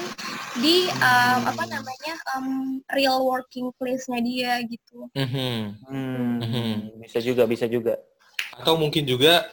di 0.60 0.92
um, 1.00 1.48
apa 1.48 1.64
namanya 1.64 2.14
um, 2.36 2.84
real 2.92 3.24
working 3.24 3.72
place-nya 3.80 4.20
dia 4.20 4.54
gitu. 4.68 5.08
Mm 5.16 5.28
-hmm. 5.32 5.60
Hmm. 5.88 6.40
-hmm 6.44 6.89
bisa 6.98 7.20
juga, 7.22 7.44
bisa 7.46 7.66
juga. 7.70 8.00
Atau 8.58 8.80
mungkin 8.80 9.06
juga 9.06 9.46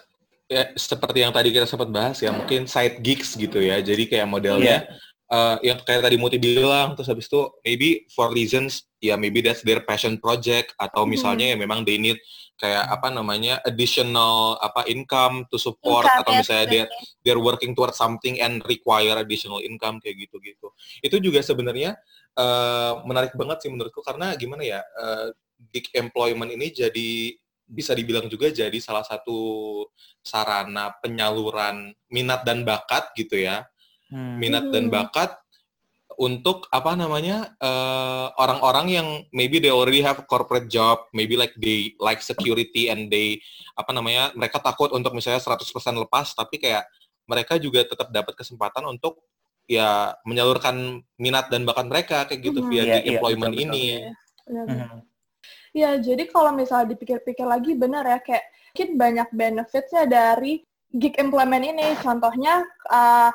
ya 0.46 0.70
seperti 0.79 1.27
yang 1.27 1.35
tadi 1.35 1.51
kita 1.51 1.66
sempat 1.66 1.90
bahas 1.90 2.22
ya, 2.22 2.31
mungkin 2.31 2.70
side 2.70 3.03
gigs 3.03 3.35
gitu 3.35 3.59
ya. 3.59 3.83
Jadi 3.83 4.07
kayak 4.07 4.31
modelnya 4.31 4.87
yeah. 4.87 5.27
uh, 5.29 5.57
yang 5.61 5.83
kayak 5.83 6.07
tadi 6.07 6.16
Muti 6.16 6.38
bilang, 6.38 6.94
terus 6.94 7.11
habis 7.11 7.27
itu 7.27 7.51
maybe 7.66 8.07
for 8.14 8.31
reasons 8.31 8.87
ya 9.03 9.14
maybe 9.14 9.44
that's 9.44 9.62
their 9.62 9.85
passion 9.85 10.16
project 10.18 10.72
atau 10.81 11.05
hmm. 11.05 11.14
misalnya 11.14 11.46
hmm. 11.51 11.55
ya 11.55 11.57
memang 11.61 11.81
they 11.85 12.01
need 12.01 12.18
kayak 12.57 12.88
apa 12.88 13.12
namanya 13.12 13.61
additional 13.68 14.57
apa 14.64 14.88
income 14.88 15.44
to 15.53 15.61
support 15.61 16.09
income, 16.09 16.18
atau 16.25 16.33
misalnya 16.40 16.66
dia 16.66 16.85
they're 17.20 17.37
working 17.37 17.77
towards 17.77 18.01
something 18.01 18.40
and 18.40 18.64
require 18.64 19.20
additional 19.20 19.61
income 19.61 20.01
kayak 20.01 20.25
gitu-gitu. 20.25 20.72
Itu 21.05 21.20
juga 21.20 21.44
sebenarnya 21.44 22.01
uh, 22.33 23.05
menarik 23.05 23.37
banget 23.37 23.61
sih 23.61 23.68
menurutku 23.68 24.01
karena 24.01 24.33
gimana 24.40 24.64
ya 24.64 24.81
uh, 24.81 25.37
gig 25.73 25.88
employment 25.97 26.53
ini 26.53 26.73
jadi 26.73 27.35
bisa 27.66 27.92
dibilang 27.92 28.31
juga 28.31 28.47
jadi 28.49 28.79
salah 28.79 29.03
satu 29.03 29.83
sarana 30.23 30.95
penyaluran 31.03 31.90
minat 32.07 32.47
dan 32.47 32.62
bakat 32.62 33.11
gitu 33.19 33.42
ya. 33.42 33.66
Hmm. 34.07 34.38
Minat 34.38 34.71
dan 34.71 34.87
hmm. 34.87 34.95
bakat 34.95 35.35
untuk 36.16 36.64
apa 36.73 36.97
namanya 36.97 37.53
eh, 37.61 38.27
orang-orang 38.40 38.87
yang 38.88 39.09
maybe 39.35 39.61
they 39.61 39.69
already 39.69 40.01
have 40.01 40.23
a 40.23 40.27
corporate 40.27 40.71
job, 40.71 41.05
maybe 41.12 41.35
like 41.35 41.53
they 41.59 41.92
like 42.01 42.23
security 42.25 42.88
and 42.88 43.11
they 43.12 43.42
apa 43.77 43.90
namanya 43.92 44.33
mereka 44.33 44.62
takut 44.62 44.95
untuk 44.95 45.12
misalnya 45.12 45.42
100% 45.42 45.66
lepas 46.07 46.33
tapi 46.33 46.57
kayak 46.57 46.88
mereka 47.29 47.59
juga 47.61 47.85
tetap 47.85 48.09
dapat 48.14 48.33
kesempatan 48.38 48.87
untuk 48.88 49.21
ya 49.66 50.14
menyalurkan 50.23 51.03
minat 51.19 51.51
dan 51.51 51.66
bakat 51.66 51.87
mereka 51.90 52.19
kayak 52.31 52.40
gitu 52.40 52.62
hmm, 52.62 52.71
via 52.71 52.83
yeah, 52.87 52.87
iya, 53.03 53.19
employment 53.19 53.55
yeah, 53.59 53.64
ini. 53.66 53.87
Betul, 54.47 54.71
hmm. 54.71 55.15
Ya, 55.77 56.01
jadi 56.01 56.25
kalau 56.33 56.57
misalnya 56.57 56.97
dipikir-pikir 56.97 57.45
lagi 57.45 57.77
benar 57.77 58.09
ya, 58.09 58.19
kayak 58.25 58.49
mungkin 58.73 58.89
banyak 58.97 59.29
benefitsnya 59.37 60.09
dari 60.09 60.65
gig 60.97 61.12
employment 61.21 61.69
ini. 61.69 61.93
Contohnya, 62.01 62.65
uh, 62.89 63.29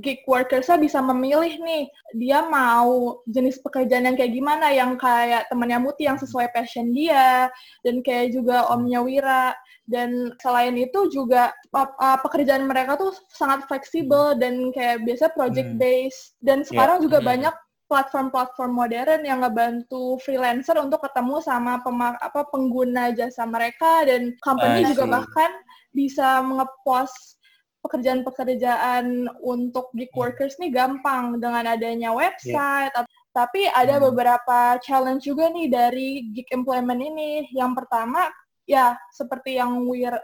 gig 0.00 0.24
workersnya 0.24 0.80
bisa 0.80 1.04
memilih 1.04 1.60
nih 1.60 1.84
dia 2.16 2.40
mau 2.48 3.20
jenis 3.28 3.60
pekerjaan 3.60 4.08
yang 4.08 4.16
kayak 4.16 4.32
gimana 4.32 4.72
yang 4.72 4.96
kayak 4.96 5.44
temannya 5.52 5.84
Muti 5.84 6.08
yang 6.08 6.16
sesuai 6.16 6.48
passion 6.56 6.96
dia 6.96 7.52
dan 7.84 8.00
kayak 8.00 8.32
juga 8.32 8.72
omnya 8.72 9.04
Wira 9.04 9.52
dan 9.84 10.32
selain 10.40 10.80
itu 10.80 11.12
juga 11.12 11.52
uh, 11.76 12.18
pekerjaan 12.24 12.64
mereka 12.64 12.96
tuh 12.96 13.12
sangat 13.36 13.68
fleksibel 13.68 14.32
dan 14.40 14.72
kayak 14.72 15.04
biasa 15.04 15.28
project 15.36 15.76
based 15.76 16.40
dan 16.40 16.64
sekarang 16.64 16.96
yeah. 16.96 17.04
juga 17.04 17.18
hmm. 17.20 17.28
banyak 17.28 17.54
platform-platform 17.92 18.72
modern 18.72 19.20
yang 19.28 19.44
ngebantu 19.44 20.16
freelancer 20.24 20.80
untuk 20.80 21.04
ketemu 21.04 21.44
sama 21.44 21.84
pemak 21.84 22.16
apa 22.24 22.48
pengguna 22.48 23.12
jasa 23.12 23.44
mereka 23.44 24.08
dan 24.08 24.32
company 24.40 24.88
juga 24.88 25.20
bahkan 25.20 25.52
bisa 25.92 26.40
ngepost 26.40 27.36
pekerjaan-pekerjaan 27.84 29.28
untuk 29.44 29.92
gig 29.92 30.08
hmm. 30.14 30.20
workers 30.24 30.56
nih 30.56 30.72
gampang 30.72 31.36
dengan 31.36 31.68
adanya 31.68 32.14
website. 32.14 32.94
Yeah. 32.94 33.04
Tapi 33.36 33.68
ada 33.68 34.00
hmm. 34.00 34.04
beberapa 34.08 34.80
challenge 34.80 35.28
juga 35.28 35.52
nih 35.52 35.68
dari 35.68 36.08
gig 36.32 36.48
employment 36.54 37.02
ini. 37.02 37.50
Yang 37.52 37.84
pertama, 37.84 38.30
ya 38.64 38.96
seperti 39.12 39.58
yang 39.60 39.82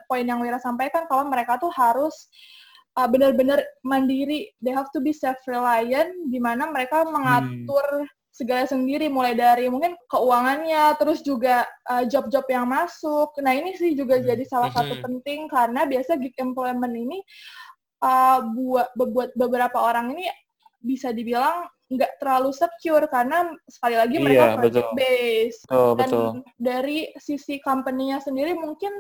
poin 0.08 0.24
yang 0.24 0.40
Wira 0.40 0.62
sampaikan, 0.62 1.04
kalau 1.10 1.26
mereka 1.26 1.58
tuh 1.60 1.74
harus 1.74 2.30
uh, 2.98 3.06
benar-benar 3.06 3.62
mandiri. 3.86 4.50
They 4.58 4.74
have 4.74 4.90
to 4.90 5.00
be 5.00 5.14
self-reliant, 5.14 6.34
di 6.34 6.42
mana 6.42 6.66
mereka 6.74 7.06
mengatur 7.06 7.86
hmm 8.02 8.16
segala 8.38 8.70
sendiri 8.70 9.10
mulai 9.10 9.34
dari 9.34 9.66
mungkin 9.66 9.98
keuangannya 10.06 10.94
terus 10.94 11.26
juga 11.26 11.66
uh, 11.90 12.06
job-job 12.06 12.46
yang 12.46 12.70
masuk 12.70 13.34
nah 13.42 13.50
ini 13.50 13.74
sih 13.74 13.98
juga 13.98 14.22
hmm. 14.22 14.30
jadi 14.30 14.44
salah 14.46 14.70
satu 14.70 14.94
hmm. 14.94 15.02
penting 15.02 15.50
karena 15.50 15.82
biasa 15.90 16.14
gig 16.22 16.38
employment 16.38 16.94
ini 16.94 17.18
uh, 18.06 18.46
buat 18.54 18.94
buat 18.94 19.34
beberapa 19.34 19.82
orang 19.82 20.14
ini 20.14 20.30
bisa 20.78 21.10
dibilang 21.10 21.66
nggak 21.90 22.22
terlalu 22.22 22.54
secure 22.54 23.10
karena 23.10 23.50
sekali 23.66 23.96
lagi 23.98 24.16
mereka 24.22 24.44
iya, 24.44 24.54
project 24.54 24.86
betul. 24.86 24.98
base 25.00 25.58
oh, 25.74 25.92
dan 25.98 26.06
betul. 26.06 26.30
dari 26.60 26.98
sisi 27.18 27.58
company-nya 27.58 28.22
sendiri 28.22 28.54
mungkin 28.54 28.92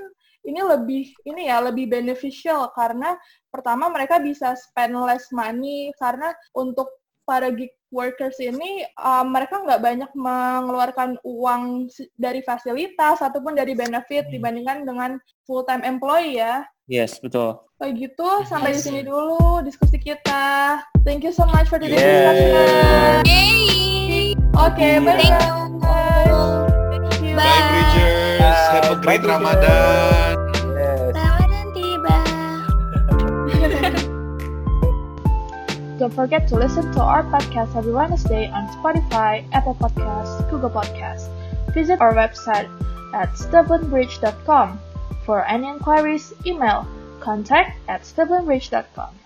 ini 0.46 0.60
lebih 0.62 1.04
ini 1.26 1.50
ya 1.50 1.58
lebih 1.64 1.90
beneficial 1.90 2.70
karena 2.76 3.18
pertama 3.50 3.90
mereka 3.90 4.20
bisa 4.22 4.54
spend 4.54 4.94
less 5.04 5.28
money 5.34 5.90
karena 5.98 6.32
untuk 6.54 6.88
para 7.28 7.52
gig 7.52 7.68
workers 7.92 8.36
ini 8.40 8.84
uh, 9.00 9.24
mereka 9.24 9.60
nggak 9.60 9.80
banyak 9.80 10.10
mengeluarkan 10.16 11.20
uang 11.24 11.88
dari 12.16 12.40
fasilitas 12.44 13.20
ataupun 13.20 13.56
dari 13.56 13.76
benefit 13.76 14.28
hmm. 14.28 14.32
dibandingkan 14.32 14.78
dengan 14.88 15.10
full 15.44 15.64
time 15.68 15.84
employee 15.84 16.40
ya. 16.40 16.64
Yes, 16.88 17.20
betul. 17.20 17.60
Kayak 17.76 17.94
gitu, 18.00 18.28
sampai 18.48 18.72
di 18.72 18.80
sini 18.80 19.00
dulu 19.04 19.60
diskusi 19.60 20.00
kita. 20.00 20.80
Thank 21.04 21.28
you 21.28 21.36
so 21.36 21.44
much 21.52 21.68
for 21.68 21.76
today's 21.76 22.00
yeah. 22.00 22.32
discussion. 22.32 23.28
Oke, 24.56 24.72
okay, 24.72 24.94
bye. 24.96 25.20
Thank 25.20 25.36
you. 25.36 25.56
Bye. 25.84 26.32
Bye, 27.36 27.62
Bridgers. 27.68 28.47
Have 28.68 28.98
a 28.98 29.00
great 29.00 29.22
Bye, 29.22 29.28
Ramadan. 29.28 30.48
Don't 35.98 36.14
forget 36.14 36.46
to 36.48 36.54
listen 36.54 36.92
to 36.92 37.00
our 37.00 37.24
podcast 37.24 37.74
every 37.74 37.92
Wednesday 37.92 38.48
on 38.50 38.68
Spotify, 38.76 39.44
Apple 39.52 39.74
Podcasts, 39.74 40.48
Google 40.50 40.70
Podcasts. 40.70 41.28
Visit 41.72 42.00
our 42.00 42.14
website 42.14 42.68
at 43.14 43.32
stubbornbridge.com. 43.32 44.78
For 45.24 45.44
any 45.46 45.66
inquiries, 45.66 46.34
email 46.46 46.86
contact 47.20 47.78
at 47.88 48.02
stubbornbridge.com. 48.02 49.17